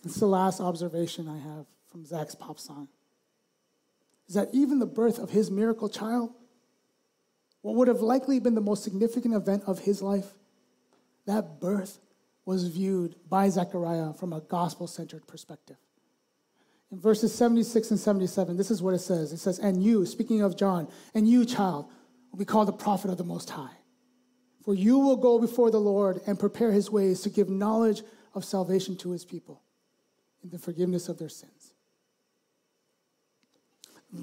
It's 0.04 0.20
the 0.20 0.28
last 0.28 0.62
observation 0.62 1.28
I 1.28 1.38
have 1.38 1.66
from 1.92 2.06
Zach's 2.06 2.36
pop 2.36 2.60
song 2.60 2.88
is 4.28 4.36
that 4.36 4.50
even 4.54 4.80
the 4.80 4.86
birth 4.86 5.20
of 5.20 5.30
his 5.30 5.50
miracle 5.50 5.90
child, 5.90 6.32
what 7.62 7.76
would 7.76 7.88
have 7.88 8.02
likely 8.02 8.40
been 8.40 8.56
the 8.56 8.62
most 8.62 8.84
significant 8.84 9.34
event 9.34 9.64
of 9.66 9.80
his 9.80 10.02
life, 10.02 10.34
that 11.26 11.60
birth 11.60 12.00
was 12.48 12.68
viewed 12.70 13.16
by 13.30 13.50
Zechariah 13.50 14.14
from 14.14 14.32
a 14.32 14.40
gospel 14.40 14.88
centered 14.88 15.28
perspective. 15.28 15.76
In 16.90 17.00
verses 17.00 17.36
76 17.36 17.92
and 17.92 18.00
77, 18.00 18.56
this 18.56 18.72
is 18.72 18.82
what 18.82 18.94
it 18.94 19.00
says 19.00 19.34
it 19.34 19.38
says, 19.38 19.60
And 19.60 19.84
you, 19.84 20.06
speaking 20.06 20.42
of 20.42 20.58
John, 20.58 20.88
and 21.14 21.28
you, 21.28 21.46
child, 21.46 21.92
will 22.32 22.40
be 22.40 22.46
called 22.46 22.70
the 22.70 22.74
prophet 22.74 23.12
of 23.12 23.18
the 23.18 23.26
Most 23.26 23.50
High. 23.50 23.76
For 24.64 24.74
you 24.74 24.98
will 24.98 25.18
go 25.18 25.40
before 25.40 25.72
the 25.72 25.80
Lord 25.80 26.22
and 26.26 26.40
prepare 26.40 26.72
his 26.72 26.90
ways 26.90 27.20
to 27.22 27.30
give 27.30 27.50
knowledge 27.50 28.02
of 28.34 28.46
salvation 28.46 28.96
to 28.98 29.12
his 29.12 29.26
people 29.26 29.62
in 30.42 30.50
the 30.50 30.58
forgiveness 30.58 31.10
of 31.10 31.20
their 31.20 31.30
sins 31.30 31.74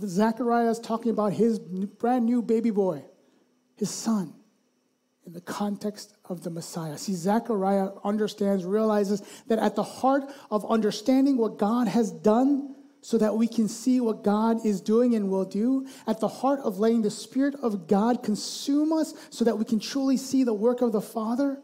Zechariah 0.02 0.70
is 0.70 0.78
talking 0.78 1.10
about 1.10 1.34
his 1.34 1.58
brand 1.58 2.24
new 2.24 2.40
baby 2.42 2.70
boy, 2.70 3.04
his 3.76 3.90
son, 3.90 4.34
in 5.26 5.32
the 5.32 5.40
context 5.40 6.14
of 6.26 6.42
the 6.42 6.50
Messiah. 6.50 6.98
See, 6.98 7.14
Zechariah 7.14 7.90
understands, 8.04 8.64
realizes 8.64 9.22
that 9.48 9.58
at 9.58 9.74
the 9.74 9.82
heart 9.82 10.24
of 10.50 10.70
understanding 10.70 11.36
what 11.38 11.58
God 11.58 11.88
has 11.88 12.10
done 12.10 12.74
so 13.00 13.18
that 13.18 13.36
we 13.36 13.46
can 13.46 13.68
see 13.68 14.00
what 14.00 14.24
God 14.24 14.64
is 14.64 14.80
doing 14.80 15.14
and 15.14 15.30
will 15.30 15.44
do, 15.44 15.86
at 16.06 16.20
the 16.20 16.28
heart 16.28 16.60
of 16.60 16.78
letting 16.78 17.02
the 17.02 17.10
Spirit 17.10 17.54
of 17.56 17.86
God 17.86 18.22
consume 18.22 18.92
us 18.92 19.12
so 19.30 19.44
that 19.44 19.58
we 19.58 19.64
can 19.64 19.78
truly 19.78 20.16
see 20.16 20.42
the 20.42 20.54
work 20.54 20.80
of 20.80 20.92
the 20.92 21.02
Father, 21.02 21.58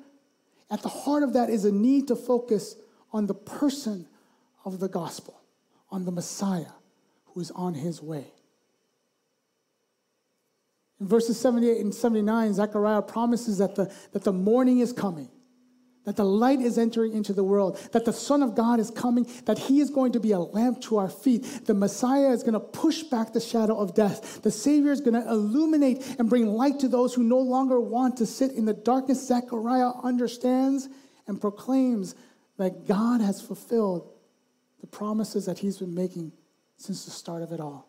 at 0.71 0.83
the 0.83 0.89
heart 0.89 1.23
of 1.23 1.33
that 1.33 1.49
is 1.51 1.65
a 1.65 1.73
need 1.73 2.09
to 2.09 2.17
focus 2.17 2.77
on 3.13 3.27
the 3.27 3.35
person 3.35 4.07
of 4.65 4.81
the 4.81 4.89
gospel, 4.89 5.41
on 5.91 6.05
the 6.05 6.13
Messiah 6.13 6.73
who 7.27 7.41
is 7.41 7.51
on 7.53 7.75
his 7.75 8.03
way. 8.03 8.27
In 11.01 11.09
verses 11.09 11.41
78 11.41 11.79
and 11.79 11.95
79, 11.95 12.55
Zechariah 12.55 13.03
promises 13.03 13.59
that 13.59 13.75
the, 13.75 13.93
that 14.13 14.23
the 14.23 14.33
morning 14.33 14.81
is 14.81 14.93
coming, 14.93 15.31
that 16.05 16.17
the 16.17 16.25
light 16.25 16.61
is 16.61 16.77
entering 16.77 17.15
into 17.15 17.33
the 17.33 17.43
world, 17.43 17.79
that 17.93 18.05
the 18.05 18.13
Son 18.13 18.43
of 18.43 18.55
God 18.55 18.79
is 18.79 18.91
coming, 18.91 19.27
that 19.47 19.59
he 19.59 19.81
is 19.81 19.89
going 19.89 20.13
to 20.13 20.21
be 20.21 20.33
a 20.33 20.39
lamp 20.39 20.83
to 20.83 20.99
our 20.99 21.09
feet. 21.09 21.65
The 21.65 21.73
Messiah 21.73 22.31
is 22.31 22.43
going 22.43 22.53
to 22.53 22.61
push 22.61 23.03
back 23.03 23.33
the 23.33 23.41
shadow 23.41 23.79
of 23.79 23.95
death. 23.95 24.43
The 24.43 24.51
Savior 24.51 24.93
is 24.93 25.01
going 25.01 25.15
to 25.15 25.27
illuminate 25.27 26.17
and 26.19 26.29
bring 26.29 26.47
light 26.47 26.81
to 26.81 26.89
those 26.89 27.15
who 27.15 27.23
no 27.23 27.39
longer 27.39 27.81
want 27.81 28.19
to 28.19 28.27
sit 28.27 28.53
in 28.53 28.67
the 28.67 28.75
darkness. 28.75 29.27
Zechariah 29.27 29.93
understands 30.03 30.89
and 31.27 31.41
proclaims 31.41 32.15
that 32.59 32.87
God 32.87 33.23
has 33.23 33.41
fulfilled 33.41 34.13
the 34.83 34.87
promises 34.87 35.47
that 35.47 35.59
he's 35.59 35.79
been 35.79 35.95
making 35.95 36.33
since 36.77 37.07
the 37.07 37.11
start 37.11 37.43
of 37.43 37.53
it 37.53 37.61
all. 37.61 37.89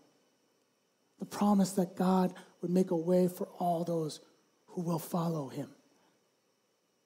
The 1.19 1.25
promise 1.25 1.73
that 1.73 1.95
God 1.95 2.33
would 2.61 2.71
make 2.71 2.91
a 2.91 2.95
way 2.95 3.27
for 3.27 3.47
all 3.59 3.83
those 3.83 4.19
who 4.67 4.81
will 4.81 4.99
follow 4.99 5.49
him. 5.49 5.69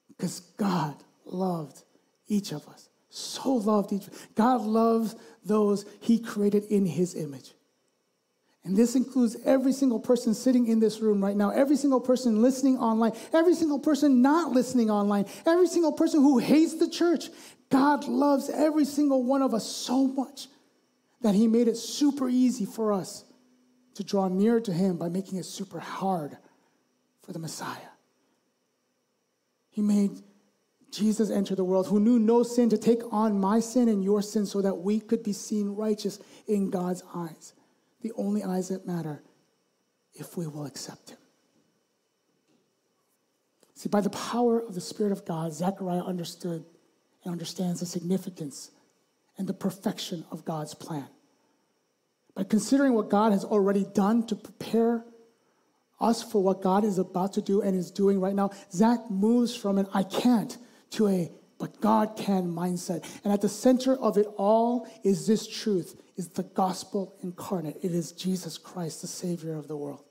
Because 0.08 0.40
God 0.56 0.94
loved 1.24 1.82
each 2.28 2.52
of 2.52 2.66
us. 2.68 2.88
So 3.10 3.54
loved 3.54 3.92
each. 3.92 4.06
God 4.34 4.62
loves 4.62 5.16
those 5.44 5.86
he 6.00 6.18
created 6.18 6.64
in 6.64 6.86
his 6.86 7.14
image. 7.14 7.52
And 8.64 8.76
this 8.76 8.96
includes 8.96 9.36
every 9.44 9.72
single 9.72 10.00
person 10.00 10.34
sitting 10.34 10.66
in 10.66 10.80
this 10.80 10.98
room 10.98 11.22
right 11.22 11.36
now, 11.36 11.50
every 11.50 11.76
single 11.76 12.00
person 12.00 12.42
listening 12.42 12.78
online, 12.78 13.12
every 13.32 13.54
single 13.54 13.78
person 13.78 14.22
not 14.22 14.50
listening 14.52 14.90
online, 14.90 15.26
every 15.46 15.68
single 15.68 15.92
person 15.92 16.20
who 16.20 16.38
hates 16.38 16.74
the 16.74 16.90
church. 16.90 17.28
God 17.70 18.08
loves 18.08 18.50
every 18.50 18.84
single 18.84 19.22
one 19.22 19.40
of 19.40 19.54
us 19.54 19.64
so 19.64 20.08
much 20.08 20.48
that 21.20 21.36
He 21.36 21.46
made 21.46 21.68
it 21.68 21.76
super 21.76 22.28
easy 22.28 22.66
for 22.66 22.92
us 22.92 23.24
to 23.96 24.04
draw 24.04 24.28
near 24.28 24.60
to 24.60 24.72
Him 24.72 24.96
by 24.96 25.08
making 25.08 25.38
it 25.38 25.44
super 25.44 25.80
hard 25.80 26.36
for 27.22 27.32
the 27.32 27.38
Messiah. 27.38 27.90
He 29.70 29.82
made 29.82 30.22
Jesus 30.90 31.30
enter 31.30 31.54
the 31.54 31.64
world 31.64 31.88
who 31.88 32.00
knew 32.00 32.18
no 32.18 32.42
sin 32.42 32.68
to 32.70 32.78
take 32.78 33.02
on 33.12 33.38
my 33.38 33.60
sin 33.60 33.88
and 33.88 34.04
your 34.04 34.22
sin 34.22 34.46
so 34.46 34.62
that 34.62 34.74
we 34.74 35.00
could 35.00 35.22
be 35.22 35.32
seen 35.32 35.70
righteous 35.70 36.18
in 36.46 36.70
God's 36.70 37.02
eyes, 37.14 37.54
the 38.00 38.12
only 38.16 38.42
eyes 38.42 38.68
that 38.68 38.86
matter 38.86 39.22
if 40.14 40.36
we 40.36 40.46
will 40.46 40.64
accept 40.64 41.10
Him. 41.10 41.18
See, 43.74 43.88
by 43.88 44.00
the 44.00 44.10
power 44.10 44.60
of 44.60 44.74
the 44.74 44.80
Spirit 44.80 45.12
of 45.12 45.26
God, 45.26 45.52
Zechariah 45.52 46.02
understood 46.02 46.64
and 47.24 47.32
understands 47.32 47.80
the 47.80 47.86
significance 47.86 48.70
and 49.36 49.46
the 49.46 49.54
perfection 49.54 50.24
of 50.30 50.44
God's 50.44 50.74
plan. 50.74 51.08
By 52.36 52.44
considering 52.44 52.92
what 52.92 53.08
God 53.08 53.32
has 53.32 53.44
already 53.44 53.84
done 53.94 54.26
to 54.26 54.36
prepare 54.36 55.04
us 55.98 56.22
for 56.22 56.42
what 56.42 56.62
God 56.62 56.84
is 56.84 56.98
about 56.98 57.32
to 57.32 57.42
do 57.42 57.62
and 57.62 57.74
is 57.74 57.90
doing 57.90 58.20
right 58.20 58.34
now, 58.34 58.50
Zach 58.70 59.10
moves 59.10 59.56
from 59.56 59.78
an 59.78 59.88
I 59.94 60.02
can't 60.02 60.56
to 60.90 61.08
a 61.08 61.32
but 61.58 61.80
God 61.80 62.16
can 62.16 62.52
mindset. 62.52 63.02
And 63.24 63.32
at 63.32 63.40
the 63.40 63.48
center 63.48 63.96
of 63.96 64.18
it 64.18 64.26
all 64.36 64.86
is 65.02 65.26
this 65.26 65.46
truth, 65.46 65.98
is 66.16 66.28
the 66.28 66.42
gospel 66.42 67.16
incarnate. 67.22 67.78
It 67.82 67.92
is 67.92 68.12
Jesus 68.12 68.58
Christ, 68.58 69.00
the 69.00 69.06
Savior 69.06 69.54
of 69.54 69.66
the 69.66 69.76
world. 69.76 70.04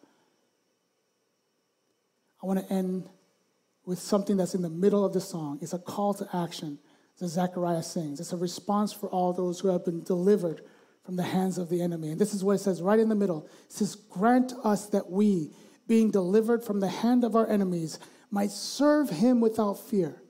I 2.41 2.47
want 2.47 2.67
to 2.67 2.73
end 2.73 3.07
with 3.85 3.99
something 3.99 4.37
that's 4.37 4.55
in 4.55 4.63
the 4.63 4.69
middle 4.69 5.05
of 5.05 5.13
the 5.13 5.21
song. 5.21 5.59
It's 5.61 5.73
a 5.73 5.79
call 5.79 6.15
to 6.15 6.27
action 6.33 6.79
that 7.19 7.27
Zechariah 7.27 7.83
sings. 7.83 8.19
It's 8.19 8.33
a 8.33 8.37
response 8.37 8.91
for 8.91 9.07
all 9.09 9.31
those 9.31 9.59
who 9.59 9.67
have 9.67 9.85
been 9.85 10.03
delivered 10.03 10.61
from 11.05 11.15
the 11.15 11.23
hands 11.23 11.57
of 11.57 11.69
the 11.69 11.81
enemy. 11.81 12.09
And 12.09 12.19
this 12.19 12.33
is 12.33 12.43
what 12.43 12.53
it 12.53 12.59
says 12.59 12.81
right 12.81 12.99
in 12.99 13.09
the 13.09 13.15
middle. 13.15 13.45
It 13.65 13.73
says, 13.73 13.95
Grant 13.95 14.53
us 14.63 14.87
that 14.87 15.09
we, 15.09 15.51
being 15.87 16.09
delivered 16.09 16.63
from 16.63 16.79
the 16.79 16.89
hand 16.89 17.23
of 17.23 17.35
our 17.35 17.47
enemies, 17.47 17.99
might 18.31 18.49
serve 18.49 19.09
him 19.09 19.39
without 19.39 19.75
fear 19.75 20.21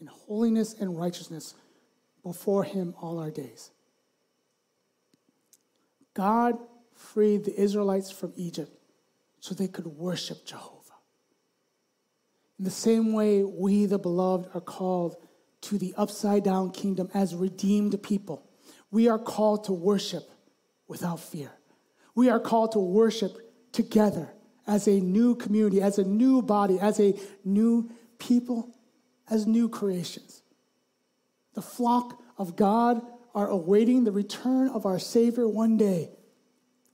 in 0.00 0.06
holiness 0.06 0.74
and 0.74 0.98
righteousness 0.98 1.54
before 2.22 2.64
him 2.64 2.94
all 3.00 3.18
our 3.18 3.30
days. 3.30 3.70
God 6.14 6.58
freed 6.94 7.44
the 7.44 7.60
Israelites 7.60 8.10
from 8.10 8.32
Egypt 8.36 8.74
so 9.38 9.54
they 9.54 9.68
could 9.68 9.86
worship 9.86 10.46
Jehovah. 10.46 10.76
In 12.58 12.64
the 12.64 12.70
same 12.70 13.12
way, 13.12 13.42
we, 13.42 13.86
the 13.86 13.98
beloved, 13.98 14.50
are 14.54 14.60
called 14.60 15.16
to 15.62 15.78
the 15.78 15.94
upside 15.96 16.42
down 16.42 16.70
kingdom 16.70 17.10
as 17.12 17.34
redeemed 17.34 18.02
people. 18.02 18.49
We 18.90 19.08
are 19.08 19.18
called 19.18 19.64
to 19.64 19.72
worship 19.72 20.30
without 20.88 21.20
fear. 21.20 21.52
We 22.14 22.28
are 22.28 22.40
called 22.40 22.72
to 22.72 22.80
worship 22.80 23.38
together 23.72 24.32
as 24.66 24.88
a 24.88 25.00
new 25.00 25.34
community, 25.34 25.80
as 25.80 25.98
a 25.98 26.04
new 26.04 26.42
body, 26.42 26.78
as 26.78 27.00
a 27.00 27.14
new 27.44 27.90
people, 28.18 28.74
as 29.28 29.46
new 29.46 29.68
creations. 29.68 30.42
The 31.54 31.62
flock 31.62 32.20
of 32.38 32.56
God 32.56 33.02
are 33.34 33.48
awaiting 33.48 34.04
the 34.04 34.12
return 34.12 34.68
of 34.68 34.86
our 34.86 34.98
Savior 34.98 35.48
one 35.48 35.76
day. 35.76 36.10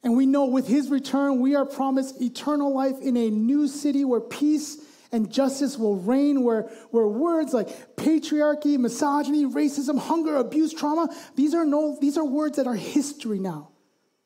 And 0.03 0.17
we 0.17 0.27
know 0.27 0.45
with 0.45 0.69
his 0.69 0.91
return, 0.91 1.41
we 1.41 1.57
are 1.57 1.65
promised 1.65 2.21
eternal 2.21 2.73
life 2.75 3.01
in 3.01 3.17
a 3.17 3.31
new 3.31 3.67
city 3.67 4.05
where 4.05 4.21
peace 4.21 4.79
and 5.12 5.31
justice 5.31 5.77
will 5.77 5.97
reign, 5.97 6.42
where, 6.42 6.62
where 6.90 7.07
words 7.07 7.53
like 7.53 7.97
patriarchy, 7.97 8.79
misogyny, 8.79 9.45
racism, 9.45 9.99
hunger, 9.99 10.37
abuse, 10.37 10.73
trauma, 10.73 11.09
these 11.35 11.55
are, 11.55 11.64
no, 11.64 11.97
these 12.01 12.16
are 12.16 12.25
words 12.25 12.57
that 12.57 12.66
are 12.66 12.75
history 12.75 13.38
now, 13.38 13.71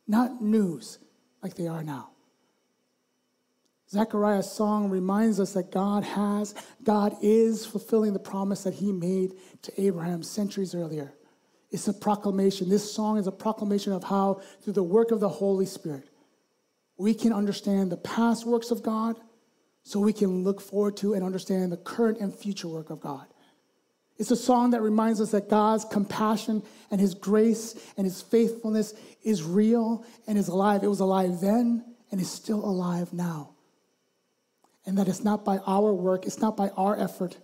not 0.06 0.42
news 0.42 0.98
like 1.42 1.54
they 1.54 1.66
are 1.66 1.82
now. 1.82 2.10
Zechariah's 3.90 4.50
song 4.50 4.88
reminds 4.88 5.40
us 5.40 5.54
that 5.54 5.72
God 5.72 6.04
has, 6.04 6.54
God 6.84 7.16
is 7.22 7.66
fulfilling 7.66 8.12
the 8.12 8.20
promise 8.20 8.62
that 8.62 8.74
he 8.74 8.92
made 8.92 9.34
to 9.62 9.80
Abraham 9.80 10.22
centuries 10.22 10.74
earlier. 10.76 11.12
It's 11.72 11.88
a 11.88 11.92
proclamation. 11.92 12.68
This 12.68 12.92
song 12.92 13.18
is 13.18 13.26
a 13.26 13.32
proclamation 13.32 13.92
of 13.92 14.04
how, 14.04 14.42
through 14.62 14.74
the 14.74 14.82
work 14.82 15.10
of 15.10 15.20
the 15.20 15.28
Holy 15.28 15.66
Spirit, 15.66 16.08
we 16.96 17.14
can 17.14 17.32
understand 17.32 17.90
the 17.90 17.96
past 17.96 18.46
works 18.46 18.70
of 18.70 18.82
God 18.82 19.18
so 19.90 19.98
we 19.98 20.12
can 20.12 20.44
look 20.44 20.60
forward 20.60 20.96
to 20.96 21.14
and 21.14 21.24
understand 21.24 21.72
the 21.72 21.76
current 21.76 22.20
and 22.20 22.32
future 22.32 22.68
work 22.68 22.90
of 22.90 23.00
God. 23.00 23.26
It's 24.18 24.30
a 24.30 24.36
song 24.36 24.70
that 24.70 24.82
reminds 24.82 25.20
us 25.20 25.32
that 25.32 25.48
God's 25.48 25.84
compassion 25.84 26.62
and 26.92 27.00
his 27.00 27.12
grace 27.12 27.74
and 27.96 28.06
his 28.06 28.22
faithfulness 28.22 28.94
is 29.24 29.42
real 29.42 30.04
and 30.28 30.38
is 30.38 30.46
alive. 30.46 30.84
It 30.84 30.86
was 30.86 31.00
alive 31.00 31.40
then 31.40 31.84
and 32.12 32.20
is 32.20 32.30
still 32.30 32.64
alive 32.64 33.12
now. 33.12 33.50
And 34.86 34.96
that 34.96 35.08
it's 35.08 35.24
not 35.24 35.44
by 35.44 35.58
our 35.66 35.92
work, 35.92 36.24
it's 36.24 36.38
not 36.38 36.56
by 36.56 36.68
our 36.76 36.96
effort, 36.96 37.36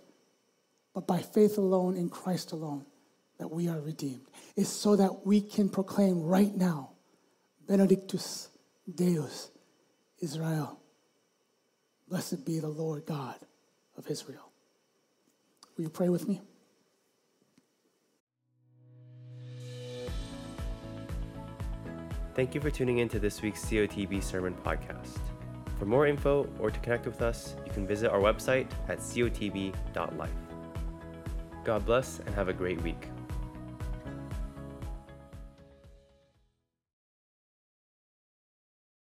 but 0.93 1.05
by 1.05 1.17
faith 1.17 1.57
alone 1.57 1.97
in 1.97 2.07
Christ 2.07 2.53
alone 2.53 2.85
that 3.39 3.51
we 3.51 3.67
are 3.67 3.81
redeemed. 3.81 4.25
It's 4.55 4.69
so 4.69 4.95
that 4.95 5.25
we 5.25 5.41
can 5.41 5.67
proclaim 5.67 6.23
right 6.23 6.55
now, 6.55 6.91
Benedictus 7.67 8.47
Deus 8.95 9.51
Israel. 10.21 10.79
Blessed 12.09 12.45
be 12.45 12.59
the 12.59 12.67
Lord 12.67 13.05
God 13.05 13.35
of 13.97 14.09
Israel. 14.09 14.51
Will 15.75 15.83
you 15.83 15.89
pray 15.89 16.09
with 16.09 16.27
me? 16.27 16.41
Thank 22.33 22.53
you 22.53 22.61
for 22.61 22.69
tuning 22.69 22.99
in 22.99 23.09
to 23.09 23.19
this 23.19 23.41
week's 23.41 23.65
COTB 23.65 24.23
Sermon 24.23 24.55
Podcast. 24.63 25.17
For 25.79 25.85
more 25.85 26.07
info 26.07 26.47
or 26.59 26.71
to 26.71 26.79
connect 26.79 27.05
with 27.05 27.21
us, 27.21 27.55
you 27.65 27.71
can 27.71 27.85
visit 27.85 28.11
our 28.11 28.19
website 28.19 28.67
at 28.87 28.99
cotb.life. 28.99 30.29
God 31.63 31.85
bless 31.85 32.19
and 32.19 32.33
have 32.35 32.47
a 32.47 32.53
great 32.53 32.81
week. 32.81 33.09